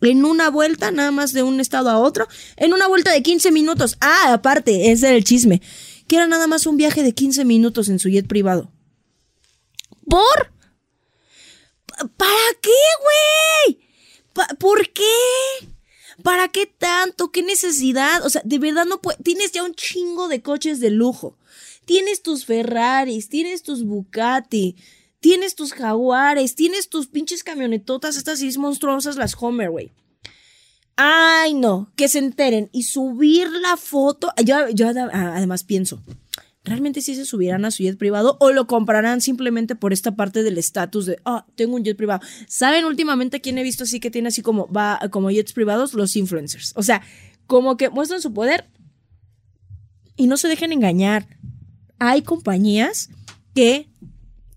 en 0.00 0.24
una 0.24 0.48
vuelta, 0.48 0.92
nada 0.92 1.10
más 1.10 1.32
de 1.32 1.42
un 1.42 1.58
estado 1.60 1.90
a 1.90 1.98
otro, 1.98 2.28
en 2.56 2.72
una 2.72 2.86
vuelta 2.86 3.10
de 3.10 3.22
15 3.22 3.50
minutos. 3.50 3.96
Ah, 4.00 4.32
aparte, 4.32 4.92
ese 4.92 5.08
era 5.08 5.16
el 5.16 5.24
chisme, 5.24 5.60
que 6.06 6.16
era 6.16 6.28
nada 6.28 6.46
más 6.46 6.66
un 6.66 6.76
viaje 6.76 7.02
de 7.02 7.14
15 7.14 7.44
minutos 7.44 7.88
en 7.88 7.98
su 7.98 8.08
jet 8.08 8.28
privado. 8.28 8.70
¿Por? 10.08 10.52
¿Para 12.16 12.30
qué, 12.60 12.70
güey? 13.00 13.83
¿Por 14.58 14.90
qué? 14.90 15.02
¿Para 16.22 16.48
qué 16.48 16.66
tanto? 16.66 17.30
¿Qué 17.30 17.42
necesidad? 17.42 18.24
O 18.24 18.30
sea, 18.30 18.42
de 18.44 18.58
verdad 18.58 18.84
no 18.84 19.00
puedes. 19.00 19.22
Tienes 19.22 19.52
ya 19.52 19.64
un 19.64 19.74
chingo 19.74 20.28
de 20.28 20.42
coches 20.42 20.80
de 20.80 20.90
lujo. 20.90 21.36
Tienes 21.84 22.22
tus 22.22 22.46
Ferraris, 22.46 23.28
tienes 23.28 23.62
tus 23.62 23.84
Bugatti, 23.84 24.76
tienes 25.20 25.54
tus 25.54 25.72
Jaguares, 25.72 26.54
tienes 26.54 26.88
tus 26.88 27.08
pinches 27.08 27.44
camionetotas, 27.44 28.16
estas 28.16 28.38
sí 28.38 28.58
monstruosas, 28.58 29.16
las 29.16 29.34
Homer, 29.38 29.70
güey. 29.70 29.92
Ay, 30.96 31.54
no, 31.54 31.92
que 31.96 32.08
se 32.08 32.20
enteren 32.20 32.70
y 32.72 32.84
subir 32.84 33.50
la 33.50 33.76
foto. 33.76 34.32
Yo, 34.44 34.68
yo 34.70 34.88
además 34.88 35.64
pienso, 35.64 36.00
¿realmente 36.64 37.02
sí 37.02 37.14
se 37.14 37.26
subirán 37.26 37.64
a 37.64 37.70
su 37.70 37.82
jet 37.82 37.98
privado 37.98 38.36
o 38.40 38.50
lo 38.50 38.66
comprarán 38.66 39.20
simplemente 39.20 39.76
por 39.76 39.92
esta 39.92 40.16
parte 40.16 40.42
del 40.42 40.58
estatus 40.58 41.06
de, 41.06 41.18
ah, 41.24 41.46
tengo 41.54 41.76
un 41.76 41.84
jet 41.84 41.96
privado? 41.96 42.22
¿Saben 42.48 42.86
últimamente 42.86 43.40
quién 43.40 43.58
he 43.58 43.62
visto 43.62 43.84
así 43.84 44.00
que 44.00 44.10
tiene 44.10 44.28
así 44.28 44.42
como, 44.42 44.70
va, 44.72 44.98
como 45.10 45.30
jets 45.30 45.52
privados? 45.52 45.94
Los 45.94 46.16
influencers. 46.16 46.72
O 46.76 46.82
sea, 46.82 47.02
como 47.46 47.76
que 47.76 47.90
muestran 47.90 48.22
su 48.22 48.32
poder 48.32 48.70
y 50.16 50.26
no 50.26 50.36
se 50.36 50.48
dejen 50.48 50.72
engañar. 50.72 51.38
Hay 51.98 52.22
compañías 52.22 53.10
que 53.54 53.88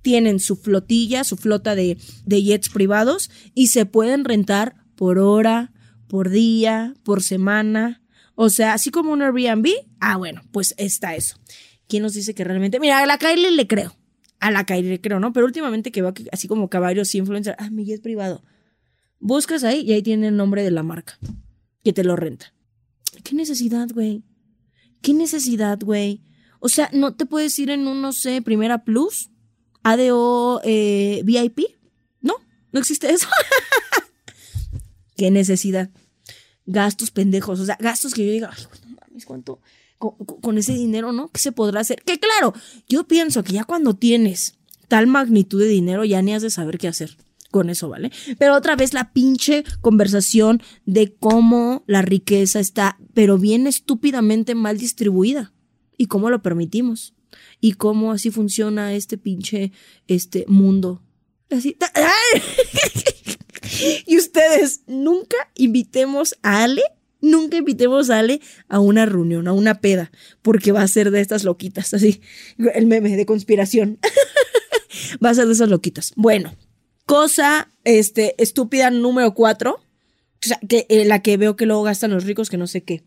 tienen 0.01 0.39
su 0.39 0.55
flotilla, 0.55 1.25
su 1.25 1.35
flota 1.35 1.75
de, 1.75 1.97
de 2.25 2.43
jets 2.43 2.69
privados 2.69 3.29
y 3.53 3.67
se 3.67 3.85
pueden 3.85 4.23
rentar 4.23 4.75
por 4.95 5.19
hora, 5.19 5.73
por 6.07 6.29
día, 6.29 6.93
por 7.03 7.21
semana. 7.21 8.01
O 8.35 8.49
sea, 8.49 8.73
así 8.73 8.91
como 8.91 9.11
un 9.11 9.21
Airbnb, 9.21 9.67
ah, 9.99 10.15
bueno, 10.15 10.41
pues 10.51 10.73
está 10.77 11.15
eso. 11.15 11.37
¿Quién 11.88 12.03
nos 12.03 12.13
dice 12.13 12.34
que 12.34 12.44
realmente? 12.44 12.79
Mira, 12.79 13.00
a 13.00 13.06
la 13.06 13.17
Kylie 13.17 13.51
le 13.51 13.67
creo. 13.67 13.96
A 14.39 14.51
la 14.51 14.65
Kylie 14.65 14.89
le 14.89 15.01
creo, 15.01 15.20
¿no? 15.20 15.34
Pero 15.34 15.46
últimamente 15.46 15.91
que 15.91 16.01
veo 16.01 16.13
así 16.32 16.48
como 16.48 16.70
caballos 16.70 17.13
influencer, 17.15 17.56
ah, 17.60 17.70
mi 17.70 17.91
es 17.91 18.01
privado. 18.01 18.44
Buscas 19.20 19.63
ahí 19.63 19.82
y 19.82 19.94
ahí 19.94 20.03
tiene 20.03 20.27
el 20.27 20.38
nombre 20.38 20.63
de 20.63 20.72
la 20.72 20.84
marca 20.84 21.17
que 21.84 21.94
te 21.94 22.03
lo 22.03 22.15
renta. 22.15 22.53
¿Qué 23.24 23.36
necesidad, 23.36 23.88
güey? 23.94 24.24
¿Qué 25.01 25.13
necesidad, 25.13 25.79
güey? 25.82 26.22
O 26.60 26.70
sea, 26.70 26.89
¿no 26.94 27.15
te 27.15 27.25
puedes 27.25 27.58
ir 27.60 27.70
en 27.70 27.88
un, 27.88 28.01
no 28.01 28.13
sé, 28.13 28.41
Primera 28.41 28.84
Plus? 28.84 29.29
ADO 29.84 30.62
eh, 30.63 31.22
VIP? 31.24 31.60
No, 32.22 32.36
no 32.72 32.79
existe 32.79 33.10
eso. 33.10 33.27
¿Qué 35.15 35.32
necesidad? 35.32 35.89
Gastos 36.65 37.12
pendejos, 37.12 37.60
o 37.60 37.65
sea, 37.65 37.77
gastos 37.79 38.13
que 38.13 38.25
yo 38.25 38.32
diga, 38.32 38.51
ay, 38.56 38.63
no 38.86 38.98
mames, 39.01 39.25
¿cuánto? 39.25 39.62
Con, 39.98 40.58
ese 40.58 40.74
dinero, 40.74 41.12
¿no? 41.12 41.30
¿Qué 41.30 41.39
se 41.39 41.51
podrá 41.51 41.82
hacer? 41.82 42.01
Que 42.04 42.20
claro, 42.20 42.54
yo 42.88 43.08
pienso 43.08 43.44
que 43.44 43.54
ya 43.54 43.63
cuando 43.63 43.96
tienes 43.96 44.56
tal 44.88 45.08
magnitud 45.08 45.60
de 45.60 45.68
dinero, 45.68 46.06
ya 46.06 46.22
ni 46.22 46.34
has 46.34 46.42
de 46.42 46.50
saber 46.50 46.77
qué 46.77 46.88
hacer 46.88 47.18
con 47.51 47.70
eso, 47.70 47.89
¿vale? 47.89 48.12
Pero 48.38 48.56
otra 48.56 48.75
vez 48.75 48.94
la 48.94 49.13
pinche 49.13 49.63
conversación 49.82 50.62
de 50.86 51.16
cómo 51.16 51.84
la 51.88 52.01
riqueza 52.01 52.60
está, 52.60 53.00
pero 53.13 53.38
bien 53.38 53.68
estúpidamente 53.68 54.56
mal 54.56 54.77
distribuida 54.77 55.54
y 55.98 56.08
cómo 56.08 56.30
lo 56.30 56.42
permitimos 56.42 57.13
y 57.60 57.74
cómo 57.74 58.12
así 58.12 58.32
funciona 58.32 58.94
este 58.94 59.18
pinche 59.18 59.72
este 60.08 60.46
mundo. 60.48 61.01
Así. 61.50 61.77
y 64.06 64.18
ustedes 64.18 64.82
nunca 64.88 65.38
invitemos 65.56 66.36
a 66.44 66.63
Ale, 66.63 66.84
nunca 67.21 67.57
invitemos 67.57 68.09
a 68.09 68.19
Ale 68.19 68.41
a 68.67 68.79
una 68.79 69.05
reunión, 69.05 69.47
a 69.47 69.53
una 69.53 69.81
peda, 69.81 70.12
porque 70.41 70.71
va 70.71 70.81
a 70.81 70.88
ser 70.88 71.12
de 71.12 71.21
estas 71.21 71.43
loquitas, 71.43 71.93
así, 71.93 72.21
el 72.74 72.88
meme 72.88 73.15
de 73.15 73.25
conspiración. 73.25 74.00
va 75.24 75.29
a 75.29 75.33
ser 75.33 75.47
de 75.47 75.53
esas 75.53 75.69
loquitas. 75.69 76.13
Bueno, 76.15 76.55
cosa 77.05 77.69
este 77.83 78.36
estúpida 78.41 78.89
número 78.89 79.33
cuatro, 79.33 79.79
que 80.67 80.86
eh, 80.89 81.05
la 81.05 81.21
que 81.21 81.38
veo 81.38 81.55
que 81.55 81.65
luego 81.65 81.83
gastan 81.83 82.12
los 82.12 82.25
ricos 82.25 82.50
que 82.50 82.57
no 82.57 82.67
sé 82.67 82.83
qué. 82.83 83.03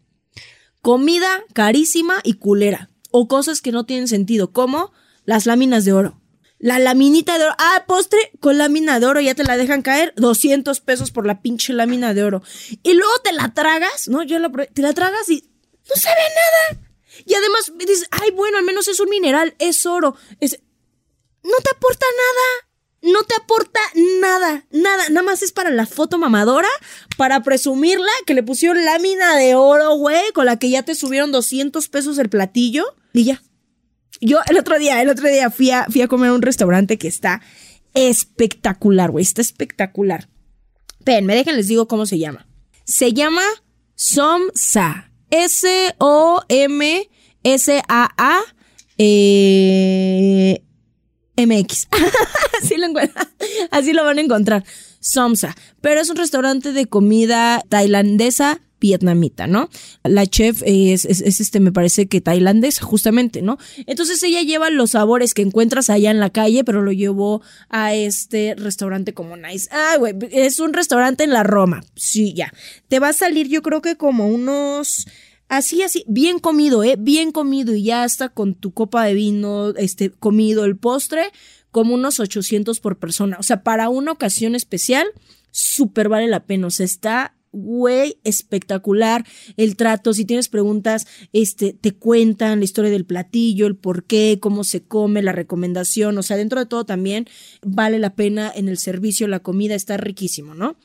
Comida 0.83 1.45
carísima 1.53 2.21
y 2.25 2.35
culera 2.35 2.91
o 3.11 3.29
cosas 3.29 3.61
que 3.61 3.73
no 3.73 3.85
tienen 3.85 4.09
sentido, 4.09 4.53
como 4.53 4.93
las 5.25 5.47
láminas 5.47 5.85
de 5.85 5.93
oro. 5.93 6.20
La 6.61 6.79
laminita 6.79 7.39
de 7.39 7.47
oro. 7.47 7.55
Ah, 7.59 7.85
postre 7.89 8.31
con 8.39 8.59
lámina 8.59 9.01
de 9.01 9.07
oro, 9.07 9.21
ya 9.21 9.35
te 9.35 9.43
la 9.43 9.57
dejan 9.57 9.83
caer. 9.83 10.13
200 10.17 10.81
pesos 10.81 11.11
por 11.11 11.27
la 11.27 11.43
pinche 11.43 11.73
lámina 11.73 12.15
de 12.15 12.23
oro. 12.23 12.43
Y 12.83 12.93
luego 12.95 13.13
te 13.25 13.33
la 13.33 13.53
tragas, 13.53 14.07
¿no? 14.07 14.23
Yo 14.23 14.39
la 14.39 14.51
te 14.51 14.83
la 14.83 14.93
tragas 14.93 15.29
y 15.29 15.43
no 15.89 15.97
sabe 15.97 16.21
nada. 16.21 16.87
Y 17.27 17.35
además 17.35 17.73
dices, 17.77 18.07
ay, 18.11 18.31
bueno, 18.31 18.59
al 18.59 18.65
menos 18.65 18.87
es 18.87 19.01
un 19.01 19.09
mineral, 19.09 19.57
es 19.59 19.85
oro. 19.87 20.17
Es... 20.39 20.61
No 21.43 21.57
te 21.65 21.71
aporta 21.71 22.07
nada 22.07 22.71
no 23.03 23.23
te 23.25 23.35
aporta 23.35 23.81
nada, 24.21 24.67
nada, 24.71 25.09
nada 25.09 25.23
más 25.23 25.43
es 25.43 25.53
para 25.53 25.71
la 25.71 25.87
foto 25.87 26.19
mamadora, 26.19 26.69
para 27.17 27.43
presumirla, 27.43 28.11
que 28.27 28.35
le 28.35 28.43
pusieron 28.43 28.85
lámina 28.85 29.37
de 29.37 29.55
oro, 29.55 29.95
güey, 29.95 30.33
con 30.35 30.47
la 30.47 30.59
que 30.59 30.71
ya 30.71 30.83
te 30.83 30.95
subieron 30.95 31.33
200 31.33 31.89
pesos 31.89 32.19
el 32.19 32.29
platillo 32.29 32.85
y 33.13 33.25
ya. 33.25 33.43
Yo 34.21 34.39
el 34.49 34.59
otro 34.59 34.79
día, 34.79 35.01
el 35.01 35.09
otro 35.09 35.29
día 35.29 35.51
fui 35.51 35.71
a, 35.71 35.87
fui 35.87 36.03
a 36.03 36.09
comer 36.09 36.31
a 36.31 36.35
un 36.35 36.43
restaurante 36.43 36.99
que 36.99 37.09
está 37.09 37.41
espectacular, 37.95 39.11
güey, 39.11 39.23
está 39.23 39.41
espectacular. 39.41 40.29
Ven, 41.05 41.25
me 41.27 41.35
dejen, 41.35 41.57
les 41.57 41.69
digo 41.69 41.89
cómo 41.89 42.07
se 42.07 42.19
llama. 42.19 42.47
Se 42.85 43.13
llama 43.13 43.43
Somsa. 43.95 45.11
S-O-M-S-A-A. 45.31 46.01
Eh, 48.99 50.63
MX. 51.37 51.89
así, 52.63 52.77
lo 52.77 52.89
así 53.71 53.93
lo 53.93 54.05
van 54.05 54.19
a 54.19 54.21
encontrar. 54.21 54.65
Somsa. 55.01 55.57
Pero 55.81 56.01
es 56.01 56.11
un 56.11 56.17
restaurante 56.17 56.73
de 56.73 56.87
comida 56.87 57.65
tailandesa 57.69 58.61
vietnamita, 58.81 59.47
¿no? 59.47 59.69
La 60.03 60.27
chef 60.27 60.63
es, 60.65 61.05
este, 61.05 61.61
me 61.61 61.73
parece 61.73 62.09
que 62.09 62.21
tailandesa, 62.21 62.85
justamente, 62.85 63.43
¿no? 63.43 63.59
Entonces 63.87 64.23
ella 64.23 64.43
lleva 64.43 64.71
los 64.71 64.93
sabores 64.93 65.35
que 65.35 65.43
encuentras 65.43 65.91
allá 65.91 66.11
en 66.11 66.21
la 66.21 66.31
calle, 66.31 66.65
pero 66.65 66.83
lo 66.83 66.93
llevó 66.93 67.43
a 67.69 67.95
este 67.95 68.55
restaurante 68.57 69.15
como 69.15 69.37
nice. 69.37 69.69
Ah, 69.71 69.97
güey, 69.99 70.15
es 70.31 70.61
un 70.61 70.73
restaurante 70.73 71.25
en 71.25 71.31
la 71.31 71.43
Roma. 71.43 71.85
Sí, 71.95 72.33
ya. 72.35 72.53
Te 72.89 72.99
va 72.99 73.09
a 73.09 73.13
salir, 73.13 73.49
yo 73.49 73.63
creo 73.63 73.83
que 73.83 73.97
como 73.97 74.29
unos 74.29 75.07
Así, 75.51 75.83
así, 75.83 76.05
bien 76.07 76.39
comido, 76.39 76.85
¿eh? 76.85 76.95
Bien 76.97 77.33
comido 77.33 77.75
y 77.75 77.83
ya 77.83 78.05
está 78.05 78.29
con 78.29 78.55
tu 78.55 78.73
copa 78.73 79.05
de 79.05 79.15
vino, 79.15 79.71
este, 79.71 80.13
comido 80.13 80.65
el 80.65 80.77
postre, 80.77 81.25
como 81.73 81.95
unos 81.95 82.21
800 82.21 82.79
por 82.79 83.01
persona. 83.01 83.37
O 83.41 83.43
sea, 83.43 83.65
para 83.65 83.89
una 83.89 84.13
ocasión 84.13 84.55
especial, 84.55 85.09
súper 85.51 86.09
vale 86.09 86.29
la 86.29 86.47
pena. 86.47 86.69
O 86.69 86.71
sea, 86.71 86.87
está, 86.87 87.35
güey, 87.53 88.19
espectacular 88.25 89.25
el 89.57 89.77
trato. 89.77 90.13
Si 90.13 90.25
tienes 90.25 90.49
preguntas, 90.49 91.07
este, 91.33 91.73
te 91.73 91.93
cuentan 91.93 92.61
la 92.61 92.65
historia 92.65 92.91
del 92.91 93.07
platillo, 93.07 93.67
el 93.67 93.77
por 93.77 94.05
qué, 94.05 94.39
cómo 94.41 94.65
se 94.65 94.83
come, 94.83 95.23
la 95.23 95.33
recomendación. 95.33 96.17
O 96.19 96.23
sea, 96.23 96.37
dentro 96.37 96.61
de 96.61 96.67
todo 96.67 96.85
también 96.85 97.27
vale 97.63 97.99
la 97.99 98.15
pena 98.15 98.53
en 98.55 98.69
el 98.69 98.79
servicio, 98.79 99.29
la 99.29 99.41
comida 99.41 99.75
está 99.75 99.97
riquísimo, 99.97 100.55
¿no? 100.55 100.77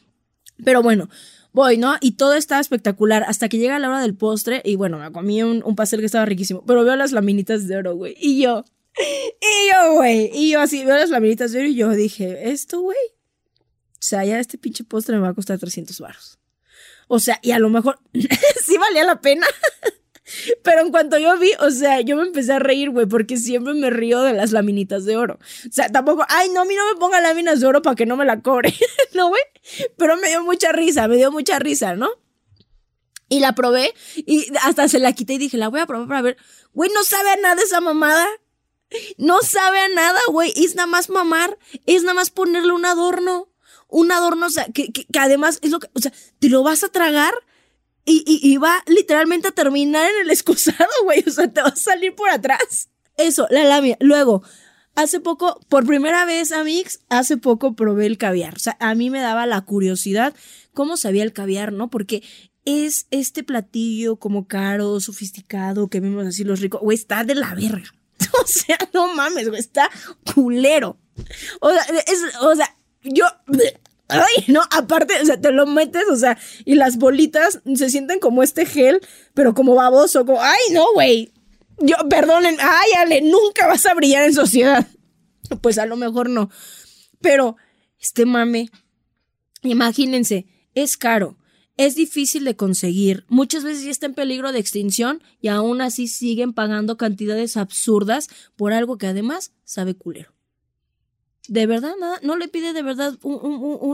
Pero 0.63 0.81
bueno, 0.81 1.09
voy, 1.51 1.77
¿no? 1.77 1.95
Y 2.01 2.11
todo 2.11 2.35
estaba 2.35 2.61
espectacular 2.61 3.23
hasta 3.27 3.49
que 3.49 3.57
llega 3.57 3.79
la 3.79 3.89
hora 3.89 4.01
del 4.01 4.15
postre 4.15 4.61
y 4.63 4.75
bueno, 4.75 4.99
me 4.99 5.11
comí 5.11 5.43
un, 5.43 5.75
pastel 5.75 5.99
que 5.99 6.05
estaba 6.05 6.25
riquísimo, 6.25 6.63
pero 6.65 6.83
veo 6.83 6.95
las 6.95 7.11
laminitas 7.11 7.67
de 7.67 7.77
oro, 7.77 7.95
güey. 7.95 8.15
Y 8.19 8.41
yo, 8.41 8.63
y 8.97 9.71
yo, 9.71 9.95
güey, 9.95 10.31
y 10.33 10.51
yo 10.51 10.61
así 10.61 10.85
veo 10.85 10.95
las 10.95 11.09
laminitas 11.09 11.51
de 11.51 11.59
oro 11.59 11.67
y 11.67 11.75
yo 11.75 11.89
dije, 11.91 12.49
esto, 12.51 12.79
güey, 12.81 12.97
o 13.93 14.07
sea, 14.07 14.23
ya 14.23 14.39
este 14.39 14.57
pinche 14.57 14.83
postre 14.83 15.15
me 15.15 15.23
va 15.23 15.29
a 15.29 15.33
costar 15.33 15.57
300 15.57 15.99
baros. 15.99 16.39
O 17.07 17.19
sea, 17.19 17.39
y 17.41 17.51
a 17.51 17.59
lo 17.59 17.69
mejor 17.69 17.99
sí 18.13 18.77
valía 18.77 19.03
la 19.03 19.21
pena. 19.21 19.47
Pero 20.63 20.81
en 20.81 20.91
cuanto 20.91 21.19
yo 21.19 21.37
vi, 21.37 21.51
o 21.59 21.69
sea, 21.69 22.01
yo 22.01 22.15
me 22.15 22.23
empecé 22.23 22.53
a 22.53 22.59
reír, 22.59 22.89
güey, 22.89 23.05
porque 23.05 23.37
siempre 23.37 23.73
me 23.73 23.91
río 23.91 24.21
de 24.21 24.33
las 24.33 24.51
laminitas 24.51 25.05
de 25.05 25.17
oro. 25.17 25.39
O 25.67 25.71
sea, 25.71 25.89
tampoco, 25.89 26.25
ay, 26.29 26.49
no, 26.49 26.61
a 26.61 26.65
mí 26.65 26.73
no 26.75 26.85
me 26.91 26.99
ponga 26.99 27.21
láminas 27.21 27.59
de 27.59 27.67
oro 27.67 27.81
para 27.83 27.95
que 27.95 28.07
no 28.07 28.17
me 28.17 28.25
la 28.25 28.41
cobre, 28.41 28.73
¿no, 29.13 29.29
güey? 29.29 29.41
Pero 29.97 30.17
me 30.17 30.29
dio 30.29 30.43
mucha 30.43 30.71
risa, 30.71 31.07
me 31.07 31.17
dio 31.17 31.31
mucha 31.31 31.59
risa, 31.59 31.95
¿no? 31.95 32.09
Y 33.29 33.39
la 33.39 33.53
probé 33.53 33.93
y 34.15 34.45
hasta 34.61 34.87
se 34.87 34.99
la 34.99 35.13
quité 35.13 35.33
y 35.33 35.37
dije, 35.37 35.57
la 35.57 35.69
voy 35.69 35.79
a 35.79 35.87
probar 35.87 36.07
para 36.07 36.21
ver. 36.21 36.37
Güey, 36.73 36.91
no 36.93 37.03
sabe 37.03 37.31
a 37.31 37.37
nada 37.37 37.61
esa 37.61 37.81
mamada. 37.81 38.27
No 39.17 39.41
sabe 39.41 39.79
a 39.79 39.89
nada, 39.89 40.19
güey. 40.27 40.53
Es 40.55 40.75
nada 40.75 40.87
más 40.87 41.09
mamar. 41.09 41.57
Es 41.87 42.03
nada 42.03 42.13
más 42.13 42.29
ponerle 42.29 42.71
un 42.71 42.85
adorno. 42.85 43.49
Un 43.87 44.11
adorno, 44.11 44.47
o 44.47 44.49
sea, 44.49 44.65
que, 44.65 44.91
que, 44.91 45.05
además 45.19 45.59
es 45.61 45.71
lo 45.71 45.79
que, 45.79 45.89
o 45.93 45.99
sea, 45.99 46.11
te 46.39 46.49
lo 46.49 46.63
vas 46.63 46.83
a 46.83 46.89
tragar 46.89 47.33
y, 48.05 48.23
y, 48.25 48.57
va 48.57 48.83
literalmente 48.85 49.47
a 49.47 49.51
terminar 49.51 50.09
en 50.11 50.21
el 50.21 50.29
excusado, 50.29 50.89
güey. 51.03 51.23
O 51.25 51.31
sea, 51.31 51.51
te 51.51 51.61
va 51.61 51.69
a 51.69 51.75
salir 51.75 52.13
por 52.13 52.29
atrás. 52.29 52.89
Eso, 53.17 53.47
la 53.49 53.63
lámina. 53.63 53.97
Luego, 53.99 54.43
hace 54.95 55.19
poco, 55.19 55.59
por 55.69 55.85
primera 55.85 56.25
vez, 56.25 56.51
Amix, 56.51 56.99
hace 57.09 57.37
poco 57.37 57.75
probé 57.75 58.05
el 58.05 58.17
caviar. 58.17 58.55
O 58.55 58.59
sea, 58.59 58.77
a 58.79 58.93
mí 58.95 59.09
me 59.09 59.21
daba 59.21 59.45
la 59.45 59.61
curiosidad 59.61 60.35
cómo 60.73 60.97
sabía 60.97 61.23
el 61.23 61.33
caviar, 61.33 61.73
¿no? 61.73 61.89
Porque 61.89 62.21
es 62.65 63.07
este 63.11 63.43
platillo 63.43 64.17
como 64.17 64.47
caro, 64.47 64.99
sofisticado, 64.99 65.87
que 65.87 65.99
vemos 65.99 66.25
así 66.25 66.43
los 66.43 66.59
ricos. 66.59 66.81
Güey, 66.81 66.97
está 66.97 67.23
de 67.23 67.35
la 67.35 67.53
verga. 67.53 67.93
O 68.43 68.47
sea, 68.47 68.77
no 68.93 69.13
mames, 69.15 69.47
güey, 69.47 69.59
está 69.59 69.89
culero. 70.33 70.97
O 71.61 71.71
sea, 71.71 71.81
es, 72.05 72.21
o 72.41 72.55
sea, 72.55 72.74
yo 73.05 73.25
Ay, 74.07 74.45
no, 74.47 74.61
aparte, 74.69 75.19
o 75.21 75.25
sea, 75.25 75.41
te 75.41 75.51
lo 75.51 75.65
metes, 75.65 76.03
o 76.11 76.15
sea, 76.15 76.37
y 76.63 76.75
las 76.75 76.97
bolitas 76.97 77.61
se 77.75 77.89
sienten 77.89 78.19
como 78.19 78.43
este 78.43 78.65
gel, 78.65 79.01
pero 79.33 79.55
como 79.55 79.73
baboso, 79.73 80.25
como, 80.25 80.41
ay, 80.41 80.73
no, 80.73 80.85
güey. 80.93 81.33
Yo, 81.79 81.95
perdonen, 82.09 82.55
ay, 82.59 82.91
Ale, 82.99 83.21
nunca 83.21 83.67
vas 83.67 83.85
a 83.85 83.93
brillar 83.93 84.23
en 84.23 84.33
sociedad. 84.33 84.87
Pues 85.61 85.77
a 85.77 85.85
lo 85.85 85.95
mejor 85.95 86.27
no. 86.27 86.49
Pero, 87.21 87.55
este 87.99 88.25
mame, 88.25 88.71
imagínense, 89.61 90.47
es 90.73 90.97
caro, 90.97 91.37
es 91.77 91.93
difícil 91.93 92.45
de 92.45 92.55
conseguir, 92.55 93.25
muchas 93.27 93.63
veces 93.63 93.83
ya 93.83 93.91
está 93.91 94.07
en 94.07 94.15
peligro 94.15 94.51
de 94.51 94.57
extinción 94.57 95.21
y 95.41 95.49
aún 95.49 95.81
así 95.81 96.07
siguen 96.07 96.53
pagando 96.53 96.97
cantidades 96.97 97.57
absurdas 97.57 98.27
por 98.55 98.73
algo 98.73 98.97
que 98.97 99.05
además 99.05 99.51
sabe 99.65 99.93
culero. 99.93 100.34
De 101.47 101.67
verdad, 101.67 101.93
nada, 101.99 102.19
no 102.23 102.37
le 102.37 102.47
pide 102.47 102.73
de 102.73 102.81
verdad 102.81 103.17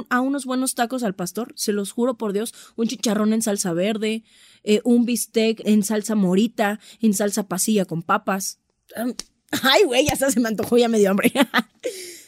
a 0.10 0.22
unos 0.22 0.46
buenos 0.46 0.76
tacos 0.76 1.04
al 1.04 1.16
pastor, 1.16 1.54
se 1.56 1.74
los 1.74 1.92
juro 1.92 2.18
por 2.18 2.34
Dios, 2.34 2.54
un 2.76 2.88
chicharrón 2.88 3.34
en 3.34 3.42
salsa 3.42 3.74
verde, 3.74 4.24
eh, 4.64 4.82
un 4.84 5.06
bistec 5.06 5.62
en 5.66 5.84
salsa 5.84 6.16
morita, 6.16 6.80
en 7.02 7.14
salsa 7.14 7.48
pasilla 7.48 7.86
con 7.86 8.04
papas. 8.04 8.60
Ay, 9.64 9.84
güey, 9.84 10.06
ya 10.06 10.16
se 10.16 10.40
me 10.40 10.48
antojó, 10.48 10.78
ya 10.78 10.88
me 10.88 11.00
dio 11.00 11.12
hambre. 11.12 11.34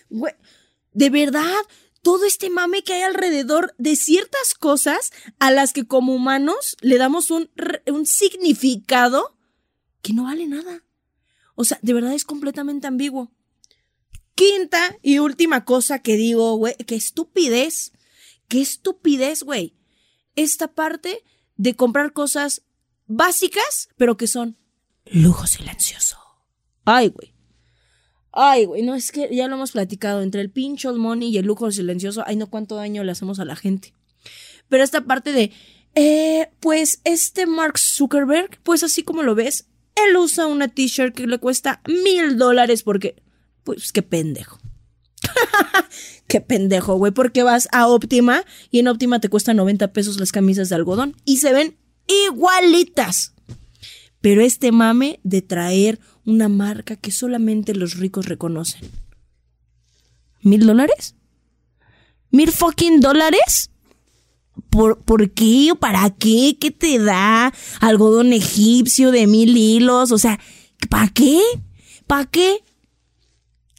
de 0.94 1.10
verdad, 1.10 1.62
todo 2.02 2.26
este 2.26 2.50
mame 2.50 2.84
que 2.84 2.94
hay 2.94 3.02
alrededor 3.04 3.74
de 3.78 3.96
ciertas 3.96 4.54
cosas 4.54 5.12
a 5.40 5.52
las 5.52 5.72
que 5.72 5.88
como 5.88 6.14
humanos 6.14 6.76
le 6.82 6.98
damos 6.98 7.32
un, 7.32 7.50
un 7.88 8.06
significado 8.06 9.38
que 10.02 10.14
no 10.14 10.26
vale 10.26 10.48
nada. 10.48 10.84
O 11.56 11.64
sea, 11.64 11.80
de 11.82 11.94
verdad 11.94 12.14
es 12.14 12.26
completamente 12.26 12.88
ambiguo. 12.88 13.32
Quinta 14.36 14.98
y 15.02 15.20
última 15.20 15.66
cosa 15.66 16.00
que 16.00 16.16
digo, 16.16 16.56
güey, 16.56 16.76
qué 16.88 16.96
estupidez, 16.96 17.94
qué 18.48 18.62
estupidez, 18.62 19.44
güey. 19.44 19.76
Esta 20.36 20.70
parte 20.70 21.24
de 21.58 21.76
comprar 21.76 22.14
cosas 22.14 22.64
básicas, 23.06 23.90
pero 23.98 24.18
que 24.18 24.28
son 24.28 24.58
lujo 25.06 25.46
silencioso. 25.46 26.18
Ay, 26.86 27.10
güey. 27.10 27.34
Ay, 28.32 28.66
güey, 28.66 28.82
no 28.82 28.96
es 28.96 29.12
que 29.12 29.30
ya 29.34 29.48
lo 29.48 29.56
hemos 29.56 29.74
platicado 29.74 30.24
entre 30.24 30.42
el 30.42 30.50
pincho, 30.50 30.90
el 30.90 30.98
money 30.98 31.30
y 31.30 31.38
el 31.38 31.46
lujo 31.46 31.72
silencioso. 31.72 32.24
Ay, 32.26 32.36
no 32.36 32.50
cuánto 32.50 32.76
daño 32.76 33.04
le 33.04 33.12
hacemos 33.12 33.40
a 33.40 33.46
la 33.46 33.56
gente. 33.56 33.94
Pero 34.70 34.84
esta 34.84 35.06
parte 35.06 35.32
de, 35.32 35.52
eh, 35.94 36.50
pues 36.60 37.00
este 37.04 37.46
Mark 37.46 37.78
Zuckerberg, 37.78 38.60
pues 38.64 38.82
así 38.82 39.04
como 39.04 39.22
lo 39.22 39.36
ves, 39.36 39.68
él 39.96 40.18
usa 40.18 40.48
una 40.48 40.68
t-shirt 40.68 41.16
que 41.16 41.28
le 41.28 41.38
cuesta 41.38 41.82
mil 41.86 42.38
dólares 42.38 42.82
porque 42.82 43.22
pues 43.64 43.92
qué 43.92 44.02
pendejo. 44.02 44.60
Qué 46.28 46.42
pendejo, 46.42 46.96
güey, 46.96 47.12
porque 47.12 47.44
vas 47.44 47.68
a 47.72 47.88
Óptima 47.88 48.44
y 48.72 48.80
en 48.80 48.88
Óptima 48.88 49.20
te 49.20 49.30
cuesta 49.30 49.54
90 49.54 49.94
pesos 49.94 50.20
las 50.20 50.32
camisas 50.32 50.70
de 50.70 50.76
algodón 50.76 51.16
y 51.26 51.38
se 51.38 51.54
ven 51.54 51.78
igualitas. 52.08 53.34
Pero 54.22 54.42
este 54.42 54.72
mame 54.72 55.20
de 55.24 55.42
traer 55.42 56.00
una 56.26 56.50
marca 56.50 56.96
que 56.96 57.12
solamente 57.12 57.76
los 57.76 57.98
ricos 57.98 58.26
reconocen. 58.26 58.90
¿Mil 60.42 60.66
dólares? 60.66 61.16
¿Mil 62.32 62.52
fucking 62.52 63.00
dólares? 63.00 63.70
¿Por, 64.70 65.00
¿Por 65.04 65.32
qué 65.32 65.72
o 65.72 65.76
para 65.76 66.10
qué? 66.10 66.58
¿Qué 66.60 66.72
te 66.72 67.00
da? 67.00 67.54
Algodón 67.80 68.34
egipcio 68.34 69.12
de 69.12 69.28
mil 69.28 69.56
hilos. 69.56 70.12
O 70.12 70.18
sea, 70.18 70.40
¿para 70.90 71.10
qué? 71.10 71.40
¿Para 72.08 72.26
qué? 72.26 72.64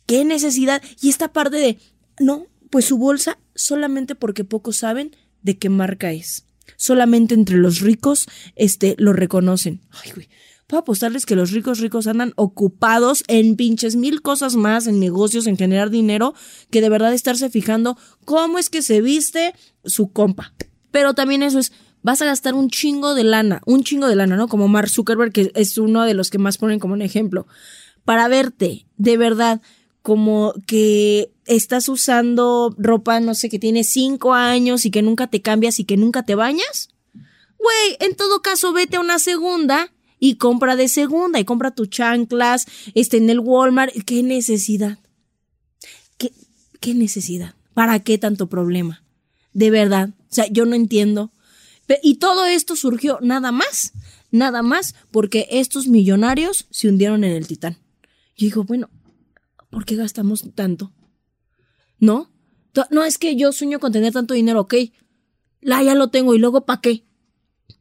¿Qué 0.07 0.25
necesidad? 0.25 0.83
Y 1.01 1.09
esta 1.09 1.33
parte 1.33 1.57
de, 1.57 1.79
no, 2.19 2.47
pues 2.71 2.87
su 2.87 2.99
bolsa 2.99 3.38
solamente 3.55 4.14
porque 4.14 4.45
pocos 4.45 4.79
saben 4.79 5.17
de 5.43 5.59
qué 5.59 5.69
marca 5.69 6.12
es. 6.12 6.47
Solamente 6.77 7.35
entre 7.35 7.57
los 7.57 7.81
ricos, 7.81 8.27
este, 8.57 8.95
lo 8.99 9.12
reconocen. 9.12 9.81
Ay, 9.90 10.12
güey. 10.14 10.29
Puedo 10.67 10.81
apostarles 10.81 11.27
que 11.27 11.37
los 11.37 11.51
ricos 11.51 11.81
ricos 11.81 12.07
andan 12.07 12.33
ocupados 12.37 13.23
en 13.29 13.55
pinches 13.55 13.97
mil 13.97 14.23
cosas 14.23 14.57
más, 14.57 14.87
en 14.87 14.99
negocios, 14.99 15.47
en 15.47 15.59
generar 15.59 15.90
dinero, 15.90 16.35
que 16.71 16.81
de 16.81 16.88
verdad 16.88 17.12
estarse 17.12 17.51
fijando 17.51 17.99
cómo 18.25 18.59
es 18.59 18.71
que 18.71 18.81
se 18.81 19.03
viste 19.03 19.55
su 19.85 20.11
compa. 20.11 20.55
Pero 20.90 21.12
también 21.12 21.43
eso 21.43 21.59
es, 21.59 21.73
vas 22.03 22.23
a 22.23 22.27
gastar 22.27 22.55
un 22.55 22.71
chingo 22.71 23.14
de 23.14 23.25
lana, 23.25 23.61
un 23.67 23.85
chingo 23.85 24.09
de 24.09 24.17
lana, 24.17 24.37
¿no? 24.37 24.49
Como 24.49 24.69
Mark 24.69 24.88
Zuckerberg, 24.88 25.33
que 25.33 25.53
es 25.55 25.77
uno 25.77 26.05
de 26.05 26.14
los 26.14 26.31
que 26.31 26.38
más 26.38 26.57
ponen 26.57 26.79
como 26.79 26.95
un 26.95 27.03
ejemplo. 27.03 27.47
Para 28.07 28.29
verte, 28.29 28.87
de 28.97 29.17
verdad, 29.19 29.61
como 30.05 30.53
que 30.67 31.33
estás 31.47 31.88
usando 31.88 32.75
ropa, 32.77 33.21
no 33.21 33.35
sé, 33.35 33.49
que 33.49 33.59
tiene 33.59 33.85
cinco 33.85 34.35
años 34.35 34.85
y 34.85 34.90
que 34.90 35.01
nunca 35.01 35.29
te 35.29 35.40
cambias 35.40 35.81
y 35.81 35.85
que 35.85 35.97
nunca 35.97 36.23
te 36.25 36.35
bañas. 36.35 36.90
Güey, 37.59 37.97
en 38.01 38.14
todo 38.14 38.43
caso, 38.43 38.75
vete 38.75 38.97
a 38.97 39.01
una 39.01 39.19
segunda 39.19 39.95
y 40.19 40.35
compra 40.35 40.77
de 40.77 40.88
segunda 40.88 41.40
y 41.40 41.47
compra 41.47 41.75
tus 41.75 41.88
chanclas, 41.88 42.67
este, 42.95 43.17
en 43.17 43.31
el 43.31 43.40
Walmart. 43.40 43.95
¿Qué 44.05 44.23
necesidad? 44.23 44.99
¿Qué, 46.19 46.33
qué 46.81 46.93
necesidad? 46.93 47.55
¿Para 47.73 47.99
qué 48.01 48.19
tanto 48.19 48.47
problema? 48.47 49.03
De 49.55 49.71
verdad. 49.71 50.11
O 50.31 50.35
sea, 50.35 50.47
yo 50.49 50.67
no 50.67 50.75
entiendo. 50.75 51.33
Y 52.03 52.17
todo 52.17 52.45
esto 52.45 52.77
surgió 52.77 53.21
nada 53.23 53.53
más, 53.53 53.95
nada 54.31 54.61
más 54.61 54.95
porque 55.11 55.49
estos 55.51 55.88
millonarios 55.88 56.67
se 56.71 56.88
hundieron 56.88 57.25
en 57.25 57.33
el 57.33 57.47
Titán. 57.47 57.79
Yo 58.37 58.45
digo, 58.45 58.64
bueno, 58.64 58.90
¿por 59.75 59.85
qué 59.85 59.97
gastamos 59.97 60.45
tanto? 60.55 60.93
¿No? 61.99 62.31
No 62.91 63.05
es 63.05 63.19
que 63.19 63.35
yo 63.35 63.51
sueño 63.53 63.81
con 63.81 63.93
tener 63.93 64.13
tanto 64.13 64.33
dinero, 64.33 64.61
ok. 64.61 64.75
La 65.61 65.83
ya 65.83 65.95
lo 65.97 66.09
tengo 66.09 66.35
y 66.35 66.39
luego 66.39 66.65
¿para 66.65 66.81
qué? 66.81 67.05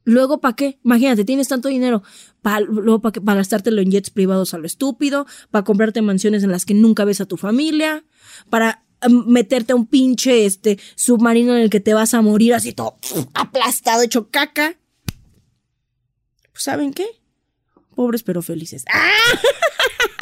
Luego, 0.03 0.41
¿para 0.41 0.55
qué? 0.55 0.79
Imagínate, 0.83 1.23
tienes 1.23 1.47
tanto 1.47 1.69
dinero. 1.69 2.03
para 2.41 2.61
luego, 2.61 2.99
¿para 2.99 3.35
gastártelo 3.35 3.81
en 3.81 3.91
jets 3.91 4.09
privados 4.09 4.53
a 4.53 4.57
lo 4.57 4.65
estúpido? 4.65 5.25
¿Para 5.51 5.63
comprarte 5.63 6.01
mansiones 6.01 6.43
en 6.43 6.51
las 6.51 6.65
que 6.65 6.73
nunca 6.73 7.05
ves 7.05 7.21
a 7.21 7.25
tu 7.25 7.37
familia? 7.37 8.03
¿Para 8.49 8.85
em, 9.01 9.25
meterte 9.27 9.73
a 9.73 9.75
un 9.75 9.85
pinche 9.85 10.45
este, 10.45 10.79
submarino 10.95 11.55
en 11.55 11.61
el 11.61 11.69
que 11.69 11.79
te 11.79 11.93
vas 11.93 12.13
a 12.13 12.21
morir 12.21 12.53
así 12.53 12.73
todo 12.73 12.97
aplastado, 13.33 14.01
hecho 14.01 14.29
caca? 14.29 14.77
Pues, 16.51 16.63
¿saben 16.63 16.93
qué? 16.93 17.05
Pobres 17.95 18.23
pero 18.23 18.41
felices. 18.41 18.83
¡Ah! 18.91 19.11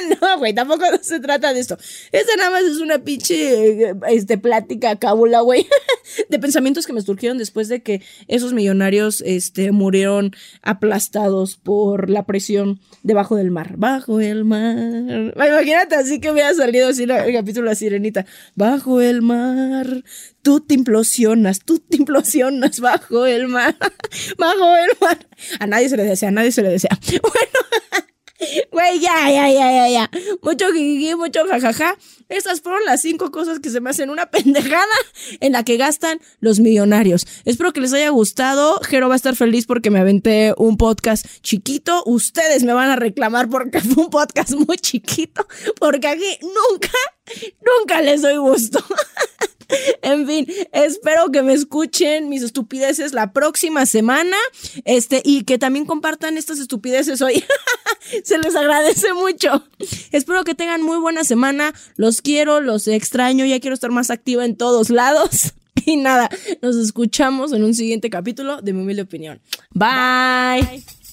no, 0.20 0.38
güey, 0.38 0.54
tampoco 0.54 0.84
se 1.02 1.20
trata 1.20 1.52
de 1.52 1.60
esto. 1.60 1.76
Esta 2.12 2.36
nada 2.36 2.50
más 2.50 2.62
es 2.64 2.78
una 2.78 2.98
pinche 2.98 3.94
este, 4.08 4.38
plática 4.38 4.96
cábula, 4.96 5.40
güey, 5.40 5.66
de 6.28 6.38
pensamientos 6.38 6.86
que 6.86 6.92
me 6.92 7.02
surgieron 7.02 7.38
después 7.38 7.68
de 7.68 7.82
que 7.82 8.02
esos 8.28 8.52
millonarios 8.52 9.22
este, 9.26 9.72
murieron 9.72 10.34
aplastados 10.62 11.56
por 11.56 12.10
la 12.10 12.24
presión 12.24 12.80
debajo 13.02 13.36
del 13.36 13.50
mar. 13.50 13.74
Bajo 13.76 14.20
el 14.20 14.44
mar. 14.44 15.34
Imagínate 15.36 15.96
así 15.96 16.20
que 16.20 16.30
hubiera 16.30 16.52
salido 16.54 16.88
así 16.88 17.04
el 17.04 17.32
capítulo 17.32 17.66
La 17.66 17.74
Sirenita. 17.74 18.26
Bajo 18.54 19.00
el 19.00 19.22
mar, 19.22 20.04
tú 20.42 20.60
te 20.60 20.74
implosionas, 20.74 21.60
tú 21.60 21.78
te 21.78 21.96
implosionas 21.96 22.80
bajo 22.80 23.26
el 23.26 23.48
mar, 23.48 23.76
bajo 24.38 24.76
el 24.76 24.90
mar. 25.00 25.26
A 25.60 25.66
nadie 25.66 25.88
se 25.88 25.96
le 25.96 26.04
desea, 26.04 26.28
a 26.28 26.32
nadie 26.32 26.52
se 26.52 26.62
le 26.62 26.70
desea. 26.70 26.98
Bueno. 27.22 28.13
Güey, 28.70 29.00
ya, 29.00 29.30
ya, 29.30 29.50
ya, 29.50 29.72
ya, 29.72 29.88
ya. 29.88 30.10
Mucho 30.42 30.72
jiji, 30.72 31.14
mucho 31.14 31.46
jajaja. 31.46 31.96
Estas 32.28 32.60
fueron 32.60 32.84
las 32.84 33.02
cinco 33.02 33.30
cosas 33.30 33.60
que 33.60 33.70
se 33.70 33.80
me 33.80 33.90
hacen 33.90 34.10
una 34.10 34.26
pendejada 34.30 34.84
en 35.40 35.52
la 35.52 35.62
que 35.64 35.76
gastan 35.76 36.20
los 36.40 36.60
millonarios. 36.60 37.26
Espero 37.44 37.72
que 37.72 37.80
les 37.80 37.92
haya 37.92 38.08
gustado. 38.10 38.80
Jero 38.88 39.08
va 39.08 39.14
a 39.14 39.16
estar 39.16 39.36
feliz 39.36 39.66
porque 39.66 39.90
me 39.90 40.00
aventé 40.00 40.54
un 40.56 40.76
podcast 40.76 41.26
chiquito. 41.42 42.02
Ustedes 42.06 42.64
me 42.64 42.72
van 42.72 42.90
a 42.90 42.96
reclamar 42.96 43.48
porque 43.48 43.80
fue 43.82 44.04
un 44.04 44.10
podcast 44.10 44.52
muy 44.52 44.78
chiquito. 44.78 45.46
Porque 45.78 46.08
aquí 46.08 46.38
nunca, 46.42 46.90
nunca 47.78 48.00
les 48.00 48.22
doy 48.22 48.36
gusto. 48.36 48.84
en 50.24 50.46
fin, 50.46 50.54
espero 50.72 51.30
que 51.30 51.42
me 51.42 51.52
escuchen 51.52 52.28
mis 52.28 52.42
estupideces 52.42 53.12
la 53.12 53.32
próxima 53.32 53.86
semana. 53.86 54.36
Este, 54.84 55.22
y 55.24 55.44
que 55.44 55.58
también 55.58 55.84
compartan 55.84 56.38
estas 56.38 56.58
estupideces 56.58 57.20
hoy. 57.22 57.44
Se 58.24 58.38
les 58.38 58.54
agradece 58.56 59.12
mucho. 59.14 59.64
Espero 60.12 60.44
que 60.44 60.54
tengan 60.54 60.82
muy 60.82 60.98
buena 60.98 61.24
semana. 61.24 61.74
Los 61.96 62.22
quiero, 62.22 62.60
los 62.60 62.88
extraño. 62.88 63.44
Ya 63.44 63.60
quiero 63.60 63.74
estar 63.74 63.90
más 63.90 64.10
activa 64.10 64.44
en 64.44 64.56
todos 64.56 64.90
lados. 64.90 65.52
Y 65.86 65.96
nada, 65.96 66.30
nos 66.62 66.76
escuchamos 66.76 67.52
en 67.52 67.62
un 67.62 67.74
siguiente 67.74 68.08
capítulo 68.08 68.62
de 68.62 68.72
mi 68.72 68.80
humilde 68.80 69.02
opinión. 69.02 69.40
Bye. 69.74 71.03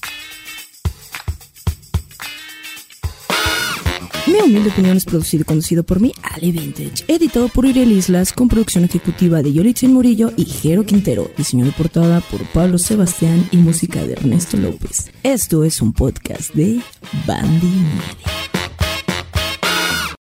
Mi 4.26 4.34
humilde 4.34 4.70
opinión 4.70 4.96
es 4.96 5.04
producido 5.04 5.42
y 5.42 5.44
conducido 5.44 5.82
por 5.82 5.98
mí, 6.00 6.12
Ali 6.22 6.52
Vintage, 6.52 7.04
editado 7.08 7.48
por 7.48 7.66
Iriel 7.66 7.90
Islas, 7.90 8.32
con 8.32 8.48
producción 8.48 8.84
ejecutiva 8.84 9.42
de 9.42 9.52
Yolitzin 9.52 9.92
Murillo 9.92 10.32
y 10.36 10.44
Jero 10.44 10.86
Quintero, 10.86 11.28
diseño 11.36 11.64
de 11.64 11.72
portada 11.72 12.20
por 12.20 12.40
Pablo 12.52 12.78
Sebastián 12.78 13.48
y 13.50 13.56
música 13.56 14.04
de 14.04 14.12
Ernesto 14.12 14.56
López. 14.56 15.10
Esto 15.24 15.64
es 15.64 15.82
un 15.82 15.92
podcast 15.92 16.54
de 16.54 16.80
Bandy 17.26 17.84